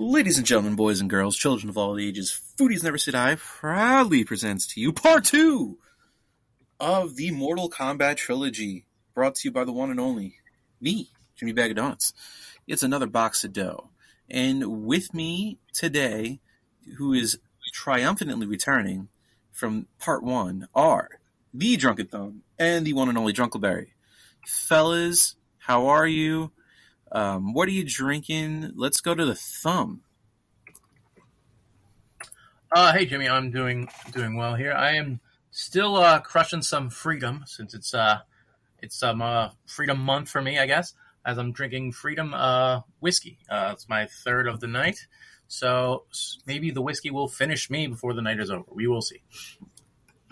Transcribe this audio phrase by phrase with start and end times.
[0.00, 4.22] Ladies and gentlemen, boys and girls, children of all ages, Foodies Never Say Die proudly
[4.22, 5.78] presents to you part two
[6.78, 10.36] of the Mortal Kombat trilogy, brought to you by the one and only
[10.80, 12.12] me, Jimmy Bag of Donuts.
[12.68, 13.90] It's another box of dough.
[14.30, 16.38] And with me today,
[16.98, 17.40] who is
[17.72, 19.08] triumphantly returning
[19.50, 21.18] from part one, are
[21.52, 23.88] the Drunken Thumb and the one and only Drunkleberry.
[24.46, 26.52] Fellas, how are you?
[27.12, 28.72] Um, what are you drinking?
[28.74, 30.02] Let's go to the thumb.
[32.70, 34.72] Uh, hey Jimmy, I'm doing doing well here.
[34.72, 38.18] I am still uh, crushing some freedom since it's uh
[38.80, 40.94] it's some uh, freedom month for me, I guess.
[41.24, 43.38] As I'm drinking freedom uh, whiskey.
[43.50, 45.06] Uh, it's my third of the night,
[45.46, 46.04] so
[46.46, 48.64] maybe the whiskey will finish me before the night is over.
[48.70, 49.22] We will see.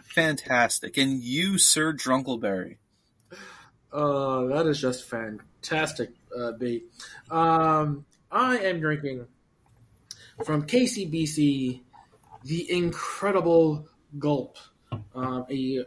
[0.05, 2.77] Fantastic, and you, Sir Drunkleberry.
[3.93, 6.85] Uh, that is just fantastic, uh, B.
[7.31, 9.27] Um, I am drinking
[10.45, 11.81] from KCBC
[12.45, 14.57] the incredible Gulp,
[15.15, 15.85] um, a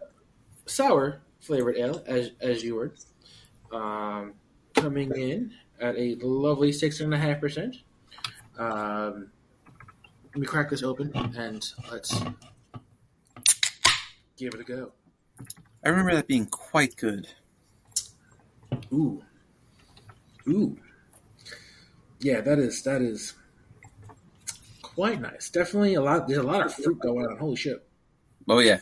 [0.65, 2.93] sour flavored ale, as as you were,
[3.71, 4.33] um,
[4.75, 7.77] coming in at a lovely six and a half percent.
[8.57, 9.31] Um,
[10.33, 12.21] let me crack this open and let's
[14.37, 14.91] give it a go.
[15.83, 17.27] I remember that being quite good.
[18.91, 19.23] Ooh,
[20.49, 20.77] ooh,
[22.19, 23.33] yeah, that is that is
[24.81, 25.49] quite nice.
[25.49, 26.27] Definitely a lot.
[26.27, 27.37] There's a lot of fruit going on.
[27.37, 27.85] Holy shit!
[28.47, 28.79] Oh yeah,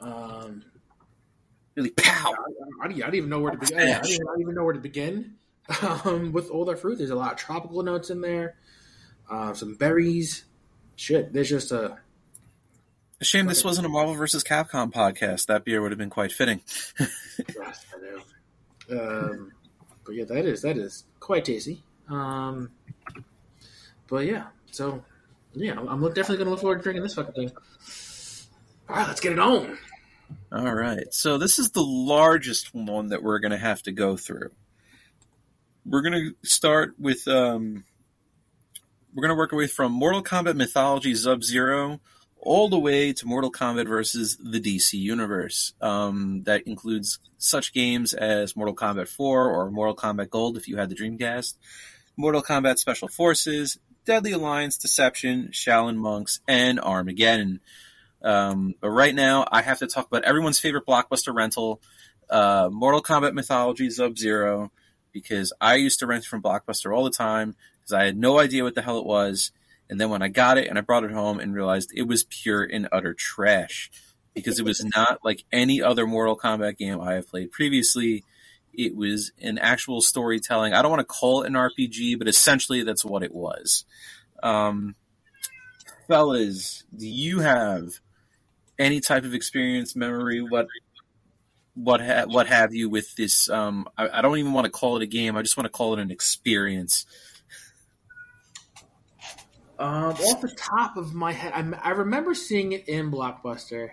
[0.00, 0.64] Um,
[1.74, 2.32] really pow.
[2.32, 3.78] I, I, I don't even know where to begin.
[3.80, 5.34] I, I don't even know where to begin.
[5.82, 8.54] Um, with all the fruit, there's a lot of tropical notes in there.
[9.30, 10.46] Uh, some berries.
[10.96, 11.98] Shit, there's just a
[13.20, 14.42] A shame this wasn't a Marvel vs.
[14.44, 15.44] Capcom podcast.
[15.48, 16.62] That beer would have been quite fitting.
[16.98, 17.72] I
[18.88, 18.98] know.
[18.98, 19.52] Um,
[20.08, 21.82] but yeah, that is that is quite tasty.
[22.08, 22.70] Um,
[24.08, 25.04] but yeah, so
[25.52, 27.52] yeah, I'm definitely gonna look forward to drinking this fucking thing.
[28.88, 29.76] All right, let's get it on.
[30.50, 34.50] All right, so this is the largest one that we're to have to go through.
[35.84, 37.84] We're to start with um,
[39.14, 42.00] we're to work our way from Mortal Kombat Mythology Sub Zero
[42.40, 45.72] all the way to Mortal Kombat versus the DC Universe.
[45.80, 50.76] Um, that includes such games as Mortal Kombat 4 or Mortal Kombat Gold if you
[50.76, 51.54] had the Dreamcast,
[52.16, 57.60] Mortal Kombat Special Forces, Deadly Alliance, Deception, Shaolin Monks, and Armageddon.
[58.22, 61.80] Um, but right now, I have to talk about everyone's favorite blockbuster rental,
[62.30, 64.72] uh, Mortal Kombat Mythology Sub Zero,
[65.12, 68.64] because I used to rent from Blockbuster all the time because I had no idea
[68.64, 69.52] what the hell it was.
[69.90, 72.24] And then when I got it and I brought it home and realized it was
[72.24, 73.90] pure and utter trash
[74.34, 78.24] because it was not like any other Mortal Kombat game I have played previously.
[78.72, 80.74] It was an actual storytelling.
[80.74, 83.84] I don't want to call it an RPG, but essentially that's what it was.
[84.42, 84.94] Um,
[86.06, 87.94] fellas, do you have
[88.78, 90.68] any type of experience, memory, what,
[91.74, 93.48] what, ha- what have you with this?
[93.48, 95.36] Um, I, I don't even want to call it a game.
[95.36, 97.04] I just want to call it an experience.
[99.78, 103.90] Um, off the top of my head, I, I remember seeing it in Blockbuster.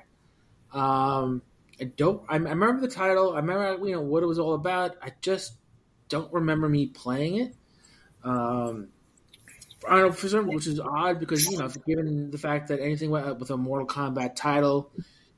[0.74, 1.44] Um,
[1.80, 2.24] I don't.
[2.28, 3.34] I, I remember the title.
[3.34, 4.96] I remember you know what it was all about.
[5.02, 5.54] I just
[6.10, 7.56] don't remember me playing it.
[8.24, 8.90] Um,
[9.88, 12.80] I don't know for some, which is odd because you know, given the fact that
[12.80, 14.92] anything with with a Mortal Kombat title,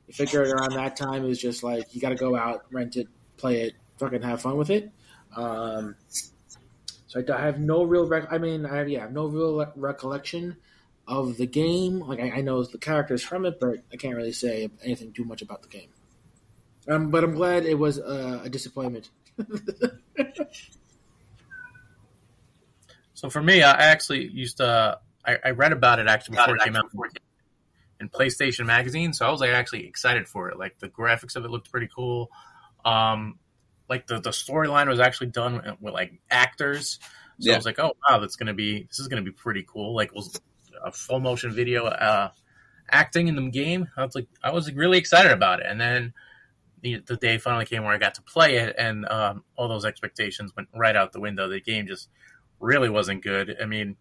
[0.06, 3.08] you figure around that time is just like you got to go out, rent it,
[3.36, 4.90] play it, fucking have fun with it.
[5.36, 5.96] Um,
[7.08, 8.06] so I, I have no real.
[8.06, 10.56] Rec- I mean, I have yeah, I have no real re- recollection
[11.08, 12.00] of the game.
[12.00, 15.24] Like I, I know the characters from it, but I can't really say anything too
[15.24, 15.88] much about the game.
[16.88, 19.10] Um, but I'm glad it was uh, a disappointment.
[23.18, 24.96] So for me, I actually used to.
[25.26, 26.84] I, I read about it actually before it came out
[27.98, 30.56] in PlayStation Magazine, so I was like actually excited for it.
[30.56, 32.30] Like the graphics of it looked pretty cool.
[32.84, 33.40] Um,
[33.88, 36.98] like the the storyline was actually done with like actors.
[37.40, 37.54] So Yeah.
[37.54, 39.94] I was like, oh wow, that's gonna be this is gonna be pretty cool.
[39.94, 40.40] Like was
[40.84, 42.30] a full motion video uh,
[42.90, 43.88] acting in the game.
[43.96, 46.14] I was like, I was really excited about it, and then.
[46.80, 49.84] The, the day finally came where I got to play it, and um, all those
[49.84, 51.48] expectations went right out the window.
[51.48, 52.08] The game just
[52.60, 53.56] really wasn't good.
[53.60, 53.96] I mean,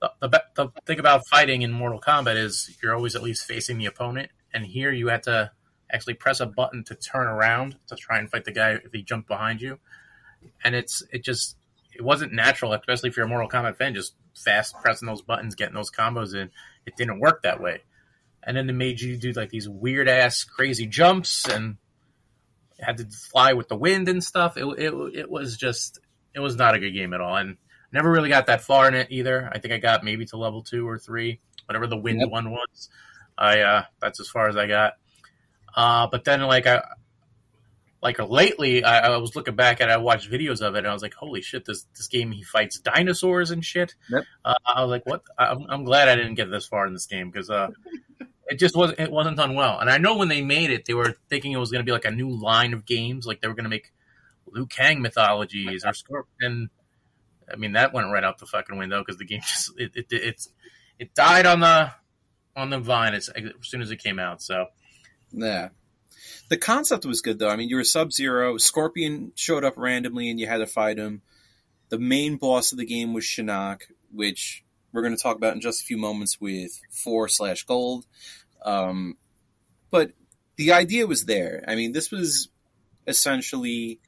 [0.00, 3.78] the, the, the thing about fighting in Mortal Kombat is you're always at least facing
[3.78, 5.52] the opponent, and here you had to
[5.90, 9.02] actually press a button to turn around to try and fight the guy if he
[9.02, 9.78] jumped behind you,
[10.64, 11.56] and it's it just
[11.94, 15.54] it wasn't natural, especially if you're a Mortal Kombat fan, just fast pressing those buttons,
[15.54, 16.50] getting those combos in.
[16.86, 17.82] It didn't work that way,
[18.42, 21.76] and then they made you do like these weird ass crazy jumps and
[22.80, 24.56] had to fly with the wind and stuff.
[24.56, 25.98] It it, it was just
[26.34, 27.56] it was not a good game at all, and
[27.90, 29.48] Never really got that far in it either.
[29.50, 32.28] I think I got maybe to level two or three, whatever the wind Yep.
[32.30, 32.90] one was.
[33.36, 34.94] I uh, that's as far as I got.
[35.74, 36.82] Uh, but then like I
[38.02, 40.92] like lately, I, I was looking back and I watched videos of it, and I
[40.92, 41.64] was like, "Holy shit!
[41.64, 44.24] This this game he fights dinosaurs and shit." Yep.
[44.44, 47.06] Uh, I was like, "What?" I'm, I'm glad I didn't get this far in this
[47.06, 47.68] game because uh,
[48.46, 49.80] it just wasn't it wasn't done well.
[49.80, 51.92] And I know when they made it, they were thinking it was going to be
[51.92, 53.92] like a new line of games, like they were going to make
[54.46, 56.70] Liu Kang mythologies or Scorpion.
[57.52, 60.06] I mean, that went right out the fucking window because the game just it, it
[60.10, 60.48] it's
[61.00, 61.90] it died on the
[62.54, 64.40] on the vine as, as soon as it came out.
[64.40, 64.66] So
[65.32, 65.68] Yeah.
[66.48, 67.48] The concept was good though.
[67.48, 68.56] I mean, you were Sub Zero.
[68.56, 71.22] Scorpion showed up randomly, and you had to fight him.
[71.90, 73.82] The main boss of the game was Shinnok,
[74.12, 78.06] which we're going to talk about in just a few moments with Four slash Gold.
[78.64, 79.16] Um,
[79.90, 80.12] but
[80.56, 81.64] the idea was there.
[81.68, 82.48] I mean, this was
[83.06, 84.00] essentially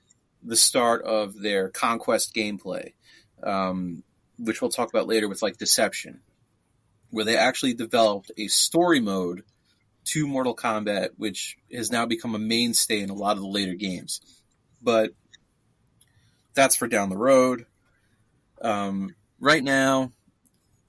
[0.43, 2.93] the start of their conquest gameplay,
[3.43, 4.03] um,
[4.39, 6.21] which we'll talk about later with like Deception,
[7.11, 9.43] where they actually developed a story mode
[10.07, 13.75] to Mortal Kombat, which has now become a mainstay in a lot of the later
[13.75, 14.21] games.
[14.83, 15.13] But
[16.55, 17.67] that's for down the road.
[18.63, 20.13] Um, right now,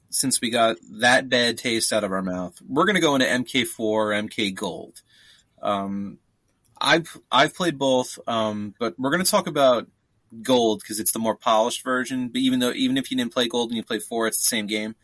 [0.10, 3.28] since we got that bad taste out of our mouth, we're going to go into
[3.28, 5.02] MK4 or MK Gold.
[5.62, 6.18] Um,
[6.80, 9.88] I've I've played both, um, but we're going to talk about
[10.42, 12.30] Gold because it's the more polished version.
[12.30, 14.50] But even though even if you didn't play Gold and you played Four, it's the
[14.50, 14.96] same game.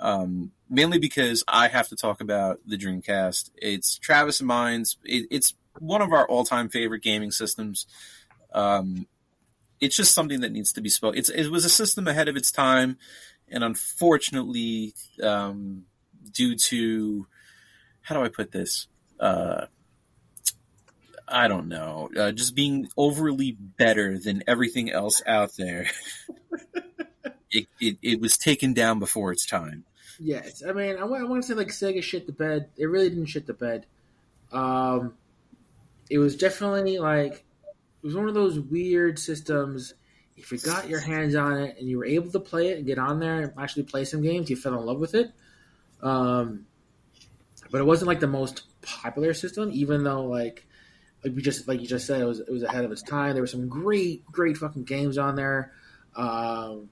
[0.00, 3.50] Um, mainly because I have to talk about the Dreamcast.
[3.56, 4.96] It's Travis and mine's.
[5.04, 7.86] It, it's one of our all-time favorite gaming systems.
[8.52, 9.06] Um,
[9.80, 11.16] it's just something that needs to be spoke.
[11.16, 12.98] It's it was a system ahead of its time,
[13.48, 15.84] and unfortunately, um,
[16.32, 17.26] due to
[18.02, 18.88] how do I put this?
[19.18, 19.66] Uh,
[21.28, 22.10] I don't know.
[22.16, 25.86] Uh, just being overly better than everything else out there.
[27.52, 29.84] it, it, it was taken down before its time.
[30.22, 32.68] Yes, I mean, I want, I want to say like Sega shit the bed.
[32.76, 33.86] It really didn't shit the bed.
[34.52, 35.14] Um,
[36.10, 39.94] it was definitely like it was one of those weird systems.
[40.36, 42.86] If you got your hands on it and you were able to play it and
[42.86, 45.30] get on there and actually play some games, you fell in love with it.
[46.02, 46.66] Um,
[47.70, 50.66] but it wasn't like the most popular system, even though like
[51.24, 53.32] like we just like you just said, it was it was ahead of its time.
[53.32, 55.72] There were some great great fucking games on there.
[56.14, 56.90] Um,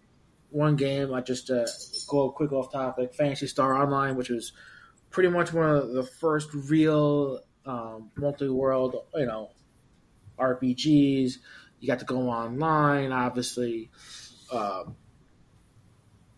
[0.50, 1.66] one game I just uh,
[2.08, 4.52] go quick off topic, Phantasy Star Online, which was
[5.10, 9.50] pretty much one of the first real um, multi-world, you know,
[10.38, 11.34] RPGs.
[11.80, 13.90] You got to go online, obviously.
[14.50, 14.96] Um,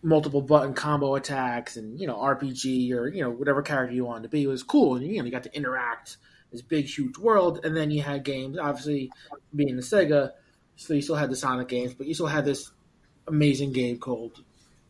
[0.03, 4.23] multiple button combo attacks and you know RPG or you know whatever character you wanted
[4.23, 6.17] to be it was cool and you know you got to interact
[6.51, 9.11] this big huge world and then you had games obviously
[9.55, 10.31] being the Sega
[10.75, 12.71] so you still had the Sonic games but you still had this
[13.27, 14.43] amazing game called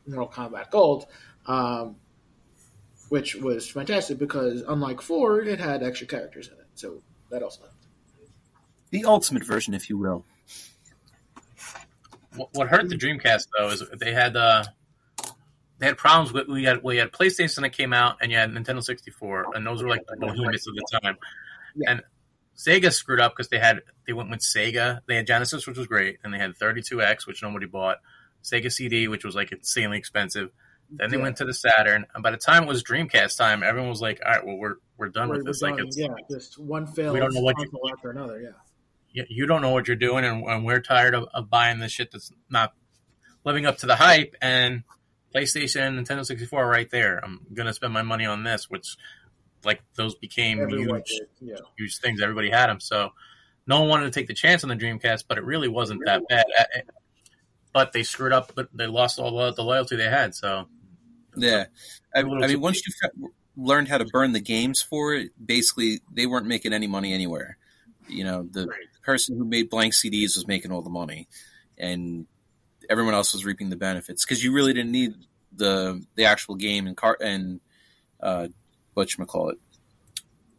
[0.08, 1.06] Mortal Kombat Gold
[1.48, 1.96] um,
[3.10, 7.62] which was fantastic because unlike 4 it had extra characters in it so that also
[7.62, 7.76] helped
[8.92, 10.26] The ultimate version, if you will.
[12.36, 14.64] what, what hurt the Dreamcast though is they had uh,
[15.80, 18.52] they had problems with we had we had PlayStation that came out and you had
[18.52, 21.18] Nintendo 64 and those were like the behemoths of the time.
[21.76, 21.92] Yeah.
[21.92, 22.04] And
[22.56, 25.00] Sega screwed up because they had they went with Sega.
[25.08, 27.98] They had Genesis, which was great, and they had 32X, which nobody bought.
[28.44, 30.50] Sega CD, which was like insanely expensive.
[30.90, 31.24] Then they Yeah.
[31.24, 34.20] went to the Saturn, and by the time it was Dreamcast time, everyone was like,
[34.26, 35.62] "All right, well, we're we're done We're- with this.
[35.62, 38.50] we're Like, it's yeah just one fail We don't know what you- after another yeah
[39.14, 41.92] you, you don't know what you're doing, and, and we're tired of, of buying this
[41.92, 42.74] shit that's not
[43.44, 44.36] living up to the hype.
[44.42, 44.84] And
[45.34, 47.24] PlayStation Nintendo 64 right there.
[47.24, 48.98] I'm gonna spend my money on this, which
[49.64, 52.22] like those became Everyone huge, yeah huge things.
[52.22, 53.12] Everybody had them, so
[53.68, 56.22] no one wanted to take the chance on the Dreamcast, but it really wasn't that
[56.28, 56.46] bad.
[57.74, 60.36] But they screwed up, but they lost all the, the loyalty they had.
[60.36, 60.68] So
[61.38, 61.66] Yeah,
[62.14, 65.14] I, I A little mean, too- once you learned how to burn the games for
[65.14, 67.58] it, basically they weren't making any money anywhere.
[68.08, 68.78] You know, the Right.
[69.04, 71.28] person who made blank CDs was making all the money,
[71.78, 72.28] and
[72.90, 75.14] everyone else was reaping the benefits because you really didn't need
[75.56, 77.62] the the actual game and car and
[78.22, 78.48] uh,
[78.94, 79.58] what you call it.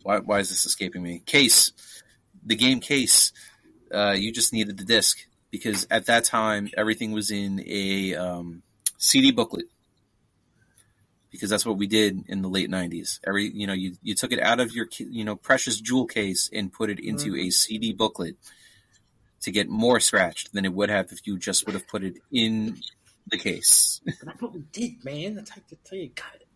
[0.02, 1.20] Why, why is this escaping me?
[1.26, 1.72] Case,
[2.44, 3.32] the game case.
[3.92, 5.18] Uh, you just needed the disc
[5.52, 8.62] because at that time everything was in a um,
[8.96, 9.66] CD booklet.
[11.30, 14.32] Because that's what we did in the late 90s every you know you, you took
[14.32, 17.94] it out of your you know precious jewel case and put it into a cd
[17.94, 18.36] booklet
[19.40, 22.18] to get more scratched than it would have if you just would have put it
[22.30, 22.76] in
[23.28, 24.02] the case.
[24.04, 25.34] But that's what we did man.
[25.36, 26.48] That's how that's how you got it.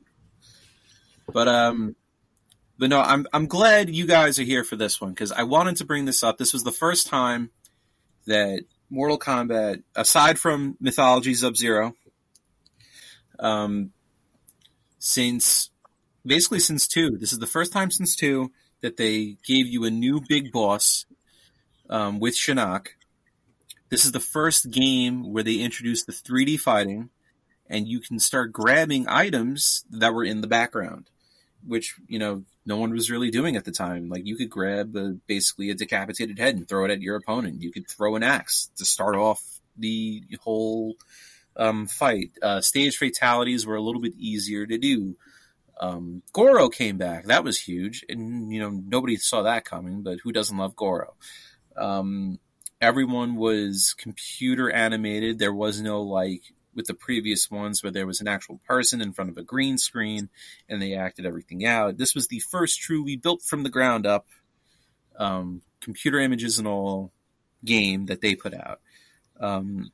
[1.33, 1.97] But um
[2.79, 5.77] but no i'm i'm glad you guys are here for this one because i wanted
[5.77, 6.37] to bring this up.
[6.37, 7.51] This was the first time
[8.27, 11.95] that Mortal Kombat, aside from Mythology Sub Zero,
[13.39, 13.93] um,
[14.99, 15.71] since
[16.25, 18.51] basically since two, this is the first time since two
[18.81, 21.07] that they gave you a new big boss
[21.89, 22.89] um, with Shinnok.
[23.89, 27.11] This is the first game where they introduced the 3D fighting,
[27.69, 31.09] and you can start grabbing items that were in the background,
[31.67, 34.09] which you know no one was really doing at the time.
[34.09, 37.63] Like you could grab a, basically a decapitated head and throw it at your opponent.
[37.63, 39.43] You could throw an axe to start off
[39.77, 40.97] the whole
[41.57, 42.33] um, fight.
[42.43, 45.17] Uh, stage fatalities were a little bit easier to do.
[45.79, 47.25] Um, Goro came back.
[47.25, 50.03] That was huge, and you know nobody saw that coming.
[50.03, 51.15] But who doesn't love Goro?
[51.77, 52.39] Um,
[52.81, 55.39] everyone was computer animated.
[55.39, 56.43] There was no like
[56.77, 59.79] with the previous ones where there was an actual person in front of a green
[59.79, 60.29] screen
[60.69, 61.97] and they acted everything out.
[61.97, 64.27] This was the first truly built from the ground up
[65.19, 67.11] um, computer images and all
[67.65, 68.81] game that they put out.
[69.41, 69.91] Um,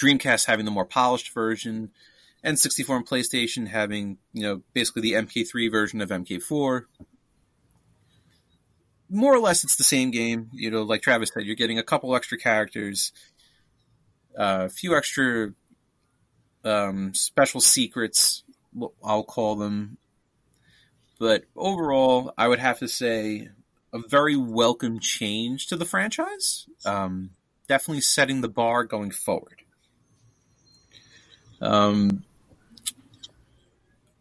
[0.00, 1.90] Dreamcast having the more polished version,
[2.44, 6.82] N64 and PlayStation having you know basically the MK3 version of MK4.
[9.08, 10.50] More or less, it's the same game.
[10.52, 13.12] You know, like Travis said, you're getting a couple extra characters,
[14.36, 15.52] a uh, few extra
[16.66, 18.42] um, special secrets,
[19.02, 19.98] I'll call them.
[21.18, 23.48] But overall, I would have to say
[23.92, 26.66] a very welcome change to the franchise.
[26.84, 27.30] Um,
[27.68, 29.62] definitely setting the bar going forward.
[31.60, 32.24] Um,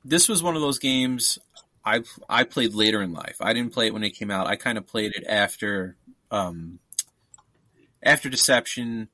[0.06, 1.38] this was one of those games
[1.84, 3.38] I I played later in life.
[3.42, 4.48] I didn't play it when it came out.
[4.48, 5.98] I kind of played it after
[6.32, 6.80] um,
[8.02, 9.10] after Deception,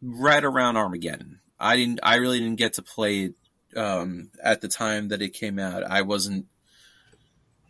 [0.00, 1.40] right around Armageddon.
[1.58, 2.00] I didn't.
[2.02, 3.34] I really didn't get to play it
[3.76, 5.82] um, at the time that it came out.
[5.84, 6.46] I wasn't.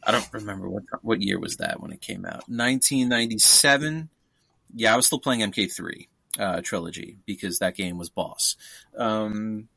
[0.04, 2.48] I don't remember what what year was that when it came out.
[2.48, 4.08] 1997.
[4.74, 8.56] Yeah, I was still playing MK3 uh, trilogy because that game was boss.
[8.96, 9.68] Um,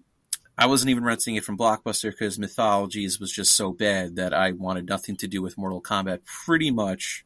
[0.58, 4.51] I wasn't even renting it from Blockbuster because Mythologies was just so bad that I
[4.51, 7.25] wanted nothing to do with Mortal Kombat pretty much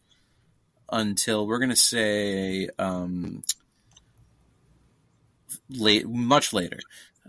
[0.91, 3.43] until we're gonna say um,
[5.69, 6.79] late, much later.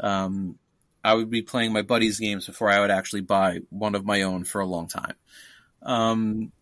[0.00, 0.58] Um,
[1.04, 4.22] I would be playing my buddies' games before I would actually buy one of my
[4.22, 5.14] own for a long time.
[5.82, 6.52] Um,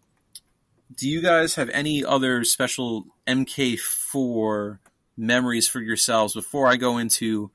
[0.94, 4.78] do you guys have any other special MK4
[5.16, 7.50] memories for yourselves before I go into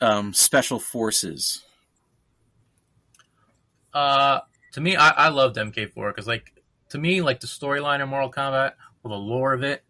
[0.00, 1.62] um, special forces?
[3.92, 4.40] Uh,
[4.72, 8.30] to me, I, I loved MK4 because, like, to me, like the storyline in Mortal
[8.30, 9.84] Kombat, or the lore of it,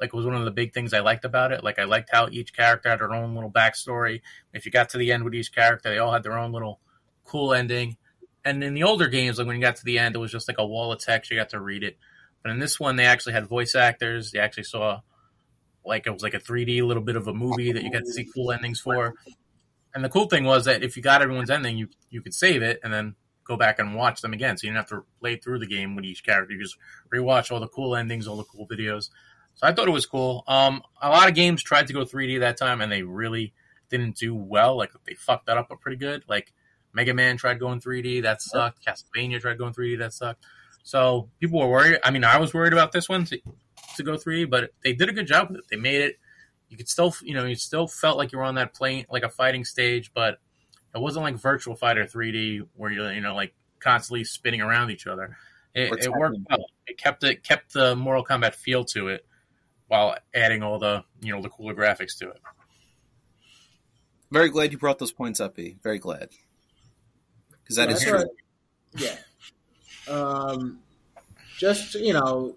[0.00, 1.64] like was one of the big things I liked about it.
[1.64, 4.20] Like I liked how each character had their own little backstory.
[4.52, 6.80] If you got to the end with each character, they all had their own little
[7.24, 7.96] cool ending.
[8.44, 10.48] And in the older games, like when you got to the end, it was just
[10.48, 11.30] like a wall of text.
[11.30, 11.96] You got to read it.
[12.42, 14.30] But in this one, they actually had voice actors.
[14.30, 15.00] They actually saw
[15.84, 18.12] like it was like a 3D little bit of a movie that you got to
[18.12, 19.14] see cool endings for.
[19.94, 22.62] And the cool thing was that if you got everyone's ending, you you could save
[22.62, 23.14] it and then
[23.46, 24.56] go back and watch them again.
[24.56, 26.52] So you didn't have to play through the game with each character.
[26.52, 26.76] You just
[27.14, 29.10] rewatch all the cool endings, all the cool videos.
[29.56, 30.44] So I thought it was cool.
[30.46, 33.54] Um, a lot of games tried to go 3D that time, and they really
[33.88, 34.76] didn't do well.
[34.76, 36.24] Like they fucked that up pretty good.
[36.28, 36.52] Like
[36.92, 38.84] Mega Man tried going 3D, that sucked.
[38.84, 40.44] Castlevania tried going 3D, that sucked.
[40.82, 41.98] So people were worried.
[42.04, 43.40] I mean, I was worried about this one to,
[43.96, 45.64] to go 3D, but they did a good job with it.
[45.70, 46.18] They made it.
[46.68, 49.22] You could still, you know, you still felt like you were on that plane, like
[49.22, 50.38] a fighting stage, but
[50.94, 55.06] it wasn't like Virtual Fighter 3D where you're, you know, like constantly spinning around each
[55.06, 55.36] other.
[55.74, 56.66] It, it worked well.
[56.86, 59.26] It kept it kept the Mortal Kombat feel to it
[59.88, 62.40] while adding all the you know the cooler graphics to it.
[64.30, 65.76] Very glad you brought those points up, E.
[65.82, 66.30] Very glad
[67.62, 68.24] because that yeah, is true.
[68.98, 70.12] yeah.
[70.12, 70.80] Um,
[71.58, 72.56] just you know,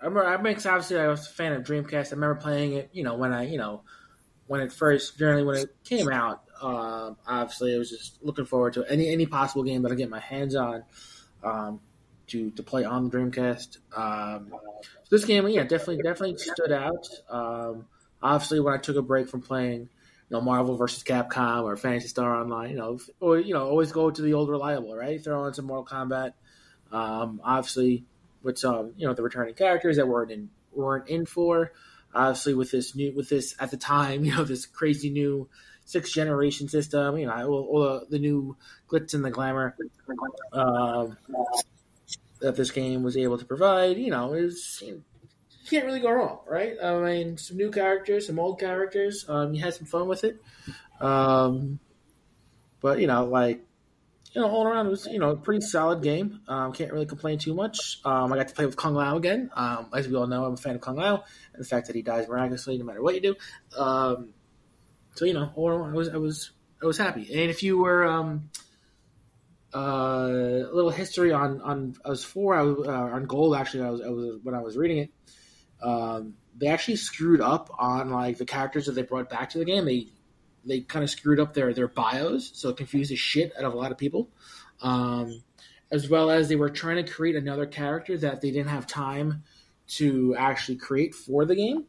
[0.00, 0.26] I remember.
[0.26, 2.08] I mean, obviously I was a fan of Dreamcast.
[2.08, 2.90] I remember playing it.
[2.92, 3.82] You know, when I you know
[4.46, 6.42] when it first generally when it came out.
[6.60, 10.08] Uh, obviously, I was just looking forward to any any possible game that I get
[10.08, 10.84] my hands on.
[11.42, 11.80] Um,
[12.28, 13.78] to to play on the Dreamcast.
[13.96, 17.08] Um, so this game, yeah, definitely definitely stood out.
[17.28, 17.86] Um,
[18.22, 19.88] obviously, when I took a break from playing, you
[20.30, 24.10] know, Marvel versus Capcom or Phantasy Star Online, you know, or you know, always go
[24.10, 25.22] to the old reliable, right?
[25.22, 26.32] Throw in some Mortal Kombat.
[26.92, 28.04] Um, obviously,
[28.42, 31.72] with some you know the returning characters that weren't in weren't in for.
[32.14, 35.48] Obviously, with this new with this at the time, you know, this crazy new
[35.86, 38.56] sixth generation system, you know, all, all the, the, new
[38.88, 39.76] glitz and the glamour.
[40.52, 41.16] Um,
[42.46, 45.02] that this game was able to provide, you know, is you
[45.68, 46.76] can't really go wrong, right?
[46.80, 49.24] I mean, some new characters, some old characters.
[49.28, 50.40] Um, you had some fun with it,
[51.00, 51.80] um,
[52.80, 53.64] but you know, like
[54.32, 56.40] you know, all around it was you know a pretty solid game.
[56.46, 57.98] Um, can't really complain too much.
[58.04, 59.50] Um, I got to play with Kung Lao again.
[59.56, 61.96] Um, as we all know, I'm a fan of Kung Lao and the fact that
[61.96, 63.34] he dies miraculously no matter what you do.
[63.76, 64.28] Um,
[65.16, 67.22] so you know, all around, I was I was I was happy.
[67.22, 68.50] And if you were um,
[69.74, 73.84] uh, a little history on on I was four I was, uh, on gold actually
[73.84, 75.10] I was I was when I was reading it.
[75.82, 79.64] Um, they actually screwed up on like the characters that they brought back to the
[79.64, 79.84] game.
[79.84, 80.08] They
[80.64, 83.74] they kind of screwed up their their bios, so it confused the shit out of
[83.74, 84.30] a lot of people.
[84.80, 85.42] Um,
[85.90, 89.44] as well as they were trying to create another character that they didn't have time
[89.86, 91.84] to actually create for the game.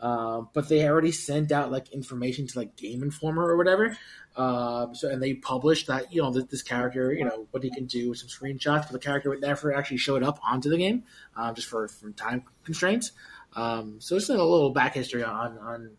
[0.00, 3.96] Uh, but they already sent out like information to like Game Informer or whatever.
[4.36, 7.70] Uh, so and they published that you know this, this, character, you know what he
[7.70, 11.04] can do, some screenshots, but the character never actually showed up onto the game,
[11.36, 13.12] um, just for from time constraints.
[13.54, 15.90] Um, so it's a little back history on on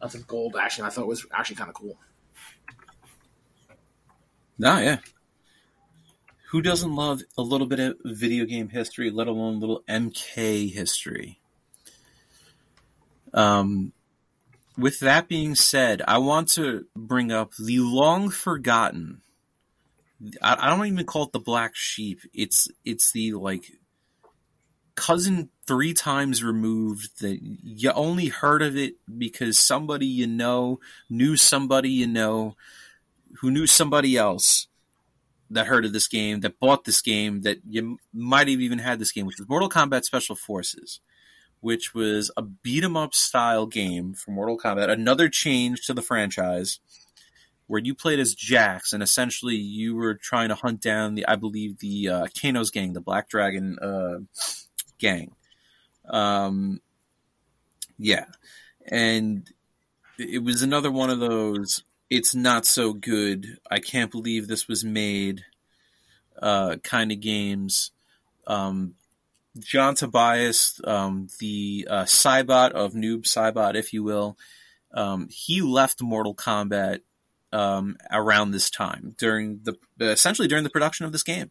[0.00, 0.84] on some gold action.
[0.84, 1.98] I thought was actually kind of cool.
[4.56, 4.98] Nah, yeah.
[6.50, 11.40] Who doesn't love a little bit of video game history, let alone little MK history?
[13.38, 13.92] Um,
[14.76, 19.20] with that being said, I want to bring up the long forgotten.
[20.42, 22.20] I, I don't even call it the black sheep.
[22.34, 23.70] It's it's the like
[24.96, 31.36] cousin three times removed that you only heard of it because somebody you know knew
[31.36, 32.56] somebody you know
[33.40, 34.66] who knew somebody else
[35.50, 38.98] that heard of this game that bought this game that you might have even had
[38.98, 40.98] this game which was Mortal Kombat Special Forces
[41.60, 46.02] which was a beat 'em up style game for Mortal Kombat another change to the
[46.02, 46.80] franchise
[47.66, 51.36] where you played as Jax and essentially you were trying to hunt down the I
[51.36, 54.18] believe the uh, Kano's gang the Black Dragon uh,
[54.98, 55.32] gang.
[56.08, 56.80] Um,
[57.98, 58.26] yeah,
[58.86, 59.48] and
[60.18, 61.82] it was another one of those.
[62.10, 63.58] It's not so good.
[63.70, 65.44] I can't believe this was made.
[66.40, 67.90] Uh, kind of games.
[68.46, 68.94] Um,
[69.58, 74.36] John Tobias, um, the uh, Saibot of Noob Saibot, if you will,
[74.92, 77.00] um, he left Mortal Kombat
[77.52, 81.50] um, around this time during the essentially during the production of this game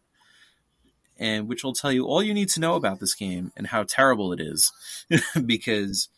[1.18, 3.82] and which will tell you all you need to know about this game and how
[3.82, 4.72] terrible it is.
[5.46, 6.08] because,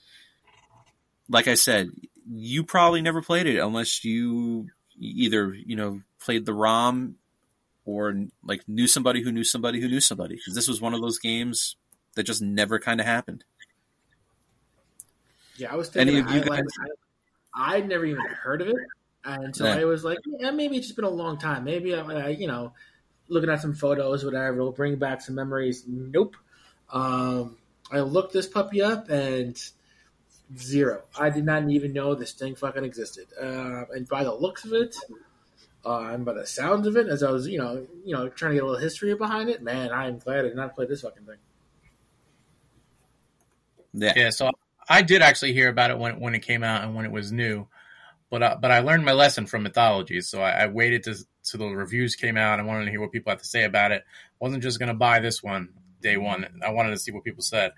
[1.29, 1.91] like I said,
[2.31, 7.17] you probably never played it unless you either you know played the ROM
[7.91, 10.37] or like knew somebody who knew somebody who knew somebody.
[10.37, 11.77] Because this was one of those games
[12.15, 13.45] that just never kind of happened.
[15.57, 16.17] Yeah, I was thinking.
[16.17, 16.59] Any of you I, guys?
[16.79, 16.91] Like,
[17.55, 18.77] I, would never even heard of it
[19.25, 19.77] until yeah.
[19.77, 21.65] I was like, yeah, maybe it's just been a long time.
[21.65, 22.73] Maybe I, I you know
[23.29, 25.85] looking at some photos, whatever, will bring back some memories.
[25.87, 26.37] Nope.
[26.93, 27.57] Um,
[27.91, 29.61] I looked this puppy up and
[30.57, 31.03] zero.
[31.19, 33.29] I did not even know this thing fucking existed.
[33.41, 34.97] Uh, and by the looks of it,
[35.85, 38.53] uh, and by the sounds of it, as I was, you know, you know, trying
[38.53, 40.87] to get a little history behind it, man, I am glad I did not play
[40.87, 41.37] this fucking thing.
[43.93, 44.13] Yeah.
[44.15, 44.31] Yeah.
[44.31, 44.51] So
[44.89, 47.33] I did actually hear about it when when it came out and when it was
[47.33, 47.67] new,
[48.29, 51.59] but uh, but I learned my lesson from mythology, so I, I waited to so
[51.59, 52.61] the reviews came out.
[52.61, 54.05] I wanted to hear what people had to say about it.
[54.39, 56.47] wasn't just going to buy this one day one.
[56.65, 57.73] I wanted to see what people said,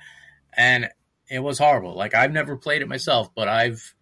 [0.52, 0.88] and
[1.28, 1.94] it was horrible.
[1.94, 3.94] Like I've never played it myself, but I've,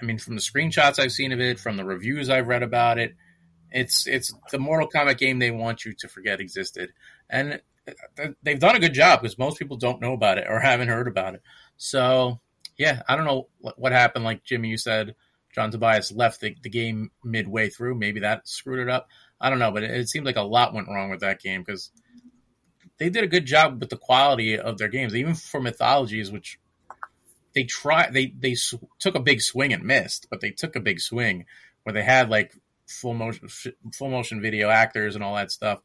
[0.00, 2.98] I mean, from the screenshots I've seen of it, from the reviews I've read about
[2.98, 3.14] it,
[3.70, 6.92] it's it's the Mortal Kombat game they want you to forget existed,
[7.28, 10.46] and uh, uh, they've done a good job because most people don't know about it
[10.48, 11.42] or haven't heard about it.
[11.76, 12.40] So
[12.76, 14.24] yeah, I don't know what happened.
[14.24, 15.14] Like Jimmy, you said
[15.54, 17.94] John Tobias left the, the game midway through.
[17.96, 19.08] Maybe that screwed it up.
[19.40, 21.62] I don't know, but it, it seemed like a lot went wrong with that game
[21.62, 21.90] because
[22.98, 26.58] they did a good job with the quality of their games, even for mythologies, which
[27.54, 28.56] they try they they
[28.98, 31.46] took a big swing and missed, but they took a big swing
[31.84, 32.54] where they had like
[32.86, 33.48] full motion
[33.92, 35.80] full motion video actors and all that stuff.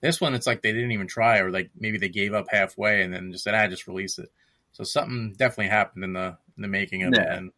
[0.00, 3.02] This one, it's like they didn't even try, or like maybe they gave up halfway
[3.02, 4.30] and then just said, "I ah, just release it."
[4.72, 7.22] So something definitely happened in the in the making of yeah.
[7.22, 7.52] it, and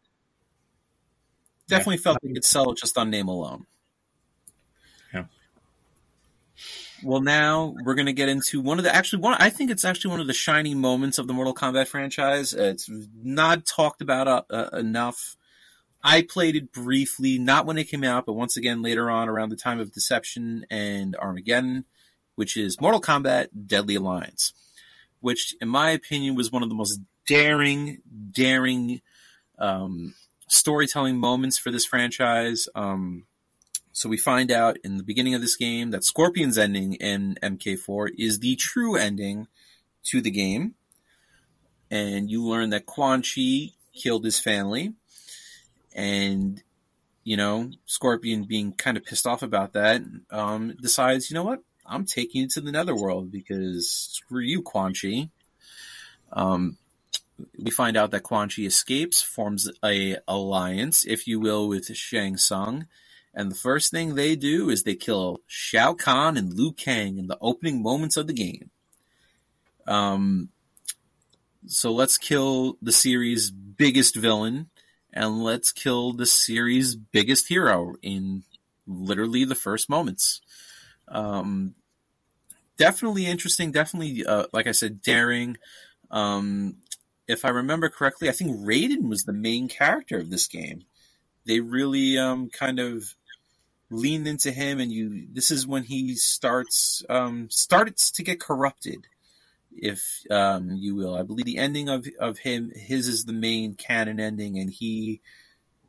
[1.67, 2.01] definitely yeah.
[2.01, 3.65] felt they could sell it just on name alone.
[5.13, 5.23] Yeah.
[7.05, 9.35] Well, now we're going to get into one of the actually one.
[9.37, 12.51] I think it's actually one of the shining moments of the Mortal Kombat franchise.
[12.51, 12.89] It's
[13.21, 15.37] not talked about uh, uh, enough.
[16.03, 19.49] I played it briefly, not when it came out, but once again later on around
[19.49, 21.85] the time of Deception and Armageddon,
[22.33, 24.53] which is Mortal Kombat Deadly Alliance,
[25.19, 27.99] which, in my opinion, was one of the most daring,
[28.31, 29.01] daring
[29.59, 30.15] um,
[30.49, 32.67] storytelling moments for this franchise.
[32.73, 33.27] Um,
[33.95, 38.09] so we find out in the beginning of this game that Scorpion's ending in MK4
[38.17, 39.47] is the true ending
[40.03, 40.75] to the game.
[41.89, 44.95] And you learn that Quan Chi killed his family.
[45.95, 46.61] And
[47.23, 51.61] you know, Scorpion being kind of pissed off about that, um, decides, you know what,
[51.85, 55.29] I'm taking you to the Netherworld because screw you, Quan Chi.
[56.33, 56.77] Um,
[57.57, 62.35] we find out that Quan Chi escapes, forms a alliance, if you will, with Shang
[62.35, 62.87] Tsung,
[63.35, 67.27] and the first thing they do is they kill Shao Kahn and Liu Kang in
[67.27, 68.69] the opening moments of the game.
[69.85, 70.49] Um,
[71.67, 74.69] so let's kill the series' biggest villain,
[75.11, 78.43] and let's kill the series' biggest hero in
[78.87, 80.41] literally the first moments.
[81.07, 81.75] Um,
[82.77, 83.71] definitely interesting.
[83.71, 85.57] Definitely, uh, like I said, daring.
[86.09, 86.77] Um,
[87.27, 90.83] if I remember correctly, I think Raiden was the main character of this game.
[91.45, 93.15] They really um, kind of
[93.89, 95.27] leaned into him, and you.
[95.31, 99.07] This is when he starts um, starts to get corrupted,
[99.71, 101.15] if um, you will.
[101.15, 105.21] I believe the ending of of him, his is the main canon ending, and he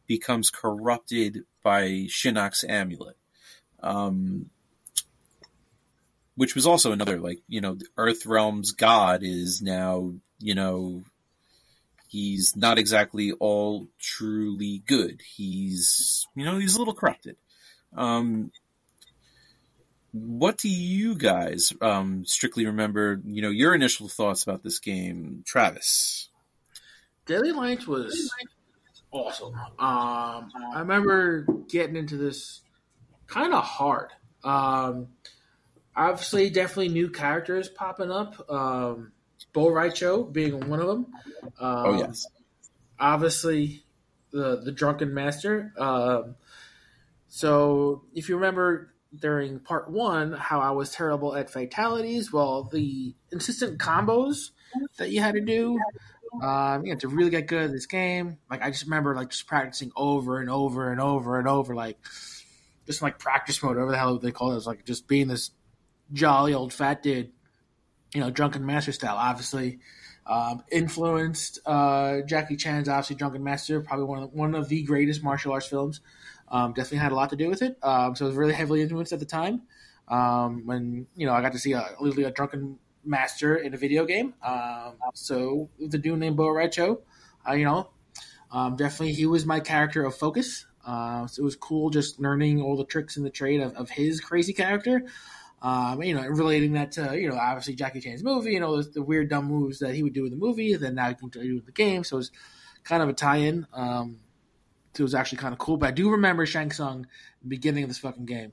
[0.07, 3.17] becomes corrupted by Shinnok's amulet.
[3.81, 4.51] Um,
[6.35, 11.03] which was also another like you know Earthrealm's god is now you know
[12.09, 15.21] he's not exactly all truly good.
[15.25, 17.37] He's you know he's a little corrupted.
[17.95, 18.51] Um,
[20.13, 23.21] what do you guys um, strictly remember?
[23.27, 26.31] You know your initial thoughts about this game, Travis.
[27.27, 28.31] Deadly Alliance was
[29.11, 29.55] awesome.
[29.55, 32.63] Um, I remember getting into this
[33.27, 34.11] kind of hard.
[34.45, 35.09] Um,
[35.95, 38.49] obviously, definitely new characters popping up.
[38.51, 39.13] Um,
[39.53, 41.07] Bo' Rai Cho being one of them.
[41.59, 42.27] Um, oh yes.
[42.99, 43.85] Obviously,
[44.31, 45.73] the the drunken master.
[45.77, 46.37] Um,
[47.37, 53.15] so, if you remember during part one, how I was terrible at fatalities, well, the
[53.31, 54.53] insistent combos
[54.97, 55.79] that you had to do,
[56.43, 58.39] um, you know, to really get good at this game.
[58.51, 61.99] Like I just remember like just practicing over and over and over and over, like
[62.87, 64.53] just like practice mode, whatever the hell they call it.
[64.53, 65.51] It was like just being this
[66.15, 67.33] jolly old fat dude,
[68.15, 69.17] you know, drunken master style.
[69.19, 69.81] Obviously,
[70.27, 74.83] um, influenced uh, Jackie Chan's obviously Drunken Master, probably one of the, one of the
[74.85, 76.01] greatest martial arts films.
[76.49, 77.77] Um, definitely had a lot to do with it.
[77.83, 79.63] Um, so it was really heavily influenced at the time.
[80.09, 83.77] Um, when you know I got to see a literally a drunken master in a
[83.77, 84.35] video game.
[84.43, 87.03] Um, so the dude named Bo' Rai Cho,
[87.49, 87.91] uh, you know,
[88.51, 90.67] um, definitely he was my character of focus.
[90.87, 93.91] Uh, so it was cool just learning all the tricks and the trade of, of
[93.91, 95.03] his crazy character.
[95.63, 99.03] Um, you know, relating that to you know obviously Jackie Chan's movie and all the,
[99.03, 101.29] weird dumb moves that he would do in the movie, and then now he can
[101.29, 102.05] do in the game.
[102.05, 102.31] So it was
[102.85, 103.67] kind of a tie-in.
[103.73, 104.21] Um,
[105.01, 105.77] it was actually kind of cool.
[105.77, 107.07] But I do remember Shang Tsung
[107.47, 108.53] beginning of this fucking game.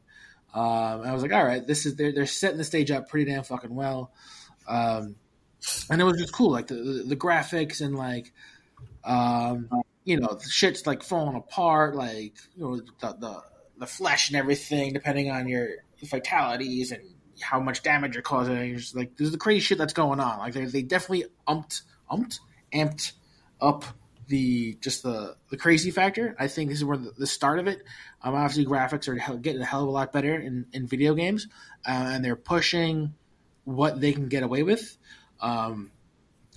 [0.53, 3.31] Um, I was like, all right, this is they're they're setting the stage up pretty
[3.31, 4.11] damn fucking well.
[4.67, 5.15] Um,
[5.89, 8.33] and it was just cool, like the, the, the graphics and like,
[9.03, 9.69] um,
[10.03, 13.41] you know, the shit's like falling apart, like you know the, the
[13.79, 15.69] the flesh and everything, depending on your
[16.05, 17.01] fatalities and
[17.41, 18.77] how much damage you're causing.
[18.77, 20.37] Just like there's the crazy shit that's going on.
[20.39, 22.39] Like they they definitely umped umped
[22.73, 23.13] amped
[23.59, 23.85] up
[24.27, 26.35] the just the the crazy factor.
[26.39, 27.83] I think this is where the, the start of it.
[28.21, 31.47] Um, obviously, graphics are getting a hell of a lot better in, in video games,
[31.85, 33.13] uh, and they're pushing
[33.65, 34.97] what they can get away with.
[35.39, 35.91] Um,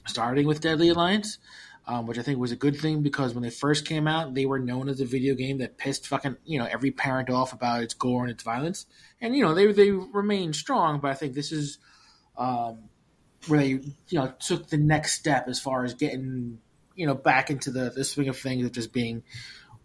[0.07, 1.38] starting with Deadly Alliance,
[1.87, 4.46] um, which I think was a good thing because when they first came out, they
[4.46, 7.83] were known as a video game that pissed fucking you know every parent off about
[7.83, 8.87] its gore and its violence,
[9.20, 11.00] and you know they they remain strong.
[11.00, 11.79] But I think this is
[12.37, 12.88] um,
[13.48, 16.59] where they you know took the next step as far as getting
[16.97, 19.23] you know back into the, the swing of things of just being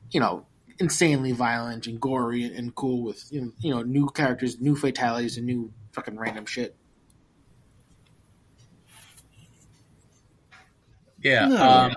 [0.09, 0.45] you know
[0.79, 5.37] insanely violent and gory and cool with you know, you know new characters, new fatalities,
[5.37, 6.75] and new fucking random shit.
[11.21, 11.47] Yeah.
[11.47, 11.69] No.
[11.69, 11.95] Um,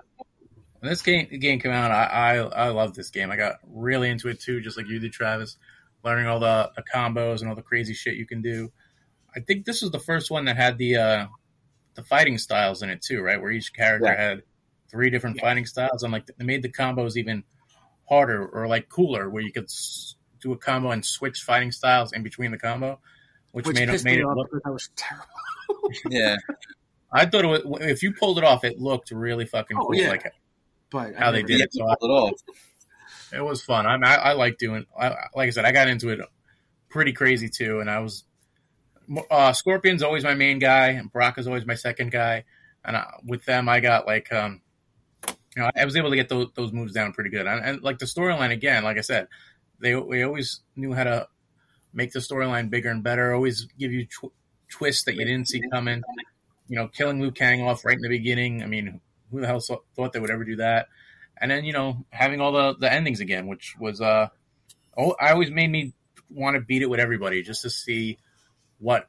[0.81, 3.31] when this game game came out, I, I I loved this game.
[3.31, 5.57] I got really into it too, just like you did, Travis.
[6.05, 8.71] Learning all the, the combos and all the crazy shit you can do.
[9.35, 11.27] I think this was the first one that had the uh,
[11.95, 13.41] the fighting styles in it too, right?
[13.41, 14.21] Where each character Yeah.
[14.23, 14.43] had
[14.95, 15.43] three different Yeah.
[15.43, 17.43] fighting styles, and like they made the combos even
[18.09, 22.13] harder or like cooler, where you could s- do a combo and switch fighting styles
[22.13, 23.01] in between the combo,
[23.53, 24.51] which, Which made it pissed made me it off look.
[24.51, 25.29] because I was terrible.
[26.11, 26.37] Yeah,
[27.13, 29.97] I thought it was, if you pulled it off, it looked really fucking Oh, cool.
[29.97, 30.11] yeah.
[30.11, 30.33] Like
[30.91, 31.73] But I How they did it.
[31.73, 32.33] So I, at all.
[33.33, 33.87] it was fun.
[33.87, 34.87] I, mean, I, I like doing.
[34.99, 36.21] I, like I said, I got into it
[36.89, 38.25] pretty crazy too, and I was.
[39.31, 42.45] Uh, Scorpion's always my main guy, and Brock is always my second guy,
[42.85, 44.61] and I, with them, I got like, um,
[45.57, 47.83] you know, I was able to get those, those moves down pretty good, and, and
[47.83, 49.29] like the storyline again, like I said,
[49.81, 51.29] they they always knew how to
[51.93, 53.35] make the storyline bigger and better.
[53.35, 54.33] Always give you tw-
[54.69, 56.03] twists that you didn't see coming.
[56.69, 58.63] You know, killing Liu Kang off right in the beginning.
[58.63, 60.89] I mean, who the hell thought they would ever do that?
[61.39, 64.29] and then you know having all the the endings again, which was uh,
[64.97, 65.93] oh, I always made me
[66.31, 68.19] want to beat it with everybody just to see
[68.79, 69.09] what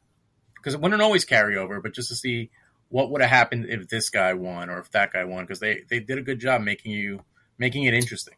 [0.56, 2.50] because it wouldn't always carry over, but just to see
[2.90, 5.82] what would have happened if this guy won or if that guy won because they
[5.90, 7.22] they did a good job making you
[7.58, 8.36] making it interesting.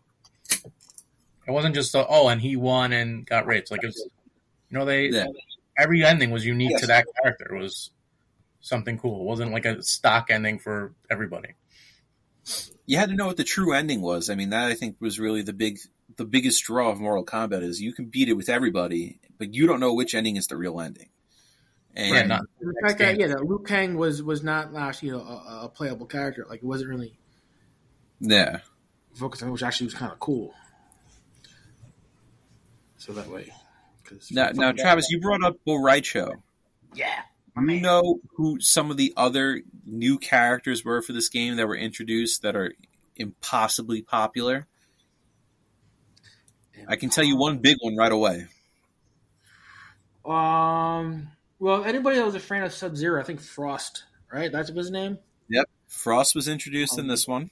[1.48, 3.72] It wasn't just a, oh, and he won and got rich.
[3.72, 4.10] Like it was,
[4.70, 5.28] you know, they Yeah.
[5.78, 6.82] every ending was unique Yes.
[6.82, 7.56] to that character.
[7.56, 7.92] It was
[8.60, 9.22] something cool.
[9.22, 11.54] It wasn't like a stock ending for everybody.
[12.86, 14.30] You had to know what the true ending was.
[14.30, 15.80] I mean, that I think was really the big,
[16.16, 19.68] the biggest draw of Mortal Kombat is you can beat it with everybody, but you
[19.68, 21.10] don't know which ending is the real ending.
[21.98, 25.10] And Yeah, not- The Next fact that yeah, that Liu Kang was was not actually
[25.10, 26.46] you know, a, a playable character.
[26.48, 27.18] Like it wasn't really
[28.20, 28.60] yeah,
[29.16, 30.54] focused on, which actually was kind of cool.
[32.98, 33.52] So that way,
[34.32, 36.34] now, now Travis, you brought up Bull Show.
[36.94, 37.22] yeah,
[37.58, 41.68] Do You know who some of the other new characters were for this game that
[41.68, 42.74] were introduced that are
[43.16, 44.68] impossibly popular?
[46.88, 48.48] I can tell you one big one right away.
[50.26, 54.52] Um, well, anybody that was a fan of Sub Zero, I think Frost, right?
[54.52, 55.18] That's his name.
[55.50, 57.50] Yep, Frost was introduced in this one.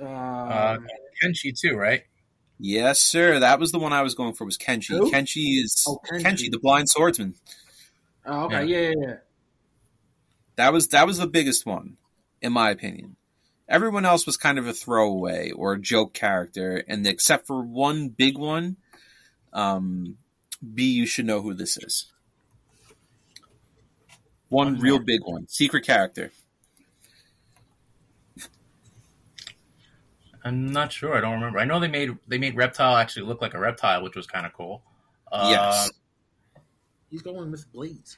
[0.00, 0.76] Um, Uh,
[1.22, 2.02] Kenshi too, right?
[2.58, 3.38] Yes, sir.
[3.40, 4.44] That was the one I was going for.
[4.44, 4.88] Was Kenshi?
[4.96, 5.10] Who?
[5.10, 6.22] Kenshi is Oh, Kenshi.
[6.22, 7.34] Kenshi, the blind swordsman.
[8.24, 9.14] oh, okay, yeah, yeah, yeah.
[10.56, 11.96] That was that was the biggest one,
[12.40, 13.16] in my opinion.
[13.68, 18.08] Everyone else was kind of a throwaway or a joke character, and except for one
[18.08, 18.76] big one,
[19.52, 20.16] um,
[20.74, 22.10] B, you should know who this is.
[24.48, 25.04] One One real more.
[25.04, 26.30] big one, secret character.
[30.44, 31.16] I'm not sure.
[31.16, 31.58] I don't remember.
[31.58, 34.46] I know they made they made Reptile actually look like a reptile, which was kind
[34.46, 34.82] of cool.
[35.32, 35.90] Uh, yes,
[37.10, 38.16] He's going with Blades.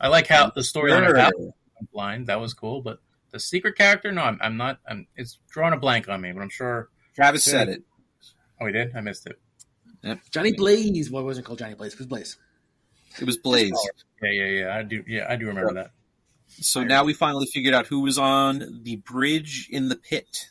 [0.00, 1.18] I like how the storyline of Sure.
[1.18, 2.26] Apple went blind.
[2.28, 2.98] That was cool, but
[3.32, 4.78] the secret character, no, I'm, I'm not.
[4.88, 6.88] I'm, it's drawing a blank on me, but I'm sure.
[7.16, 7.82] Travis said it.
[8.60, 8.94] Oh, he did.
[8.94, 9.40] I missed it.
[10.30, 11.10] Johnny Blaze.
[11.10, 11.94] Well, it wasn't called Johnny Blaze.
[11.94, 12.36] It was Blaze.
[13.20, 13.72] It was Blaze.
[14.22, 14.76] Yeah, yeah, yeah.
[14.76, 15.04] I do.
[15.06, 15.90] Yeah, I do remember that.
[16.60, 20.50] So now we finally figured out who was on the bridge in the pit,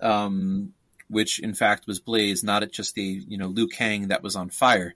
[0.00, 0.72] um,
[1.08, 4.50] which in fact was Blaze, not just the you know Liu Kang that was on
[4.50, 4.94] fire.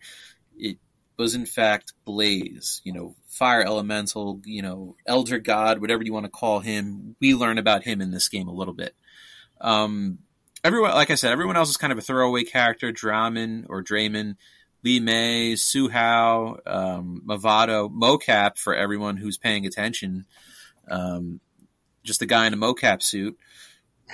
[0.56, 0.78] It
[1.16, 6.26] was in fact Blaze, you know, fire elemental, you know, elder god, whatever you want
[6.26, 7.16] to call him.
[7.20, 8.94] We learn about him in this game a little bit.
[9.60, 10.18] Um,
[10.64, 12.92] everyone, like I said, everyone else is kind of a throwaway character.
[12.92, 14.36] Draman or Draymond,
[14.84, 20.26] Li Mei, Hsu Hao, um, Mavado, Mokap for everyone who's paying attention.
[20.88, 21.40] Um,
[22.02, 23.38] just a guy in a mocap suit.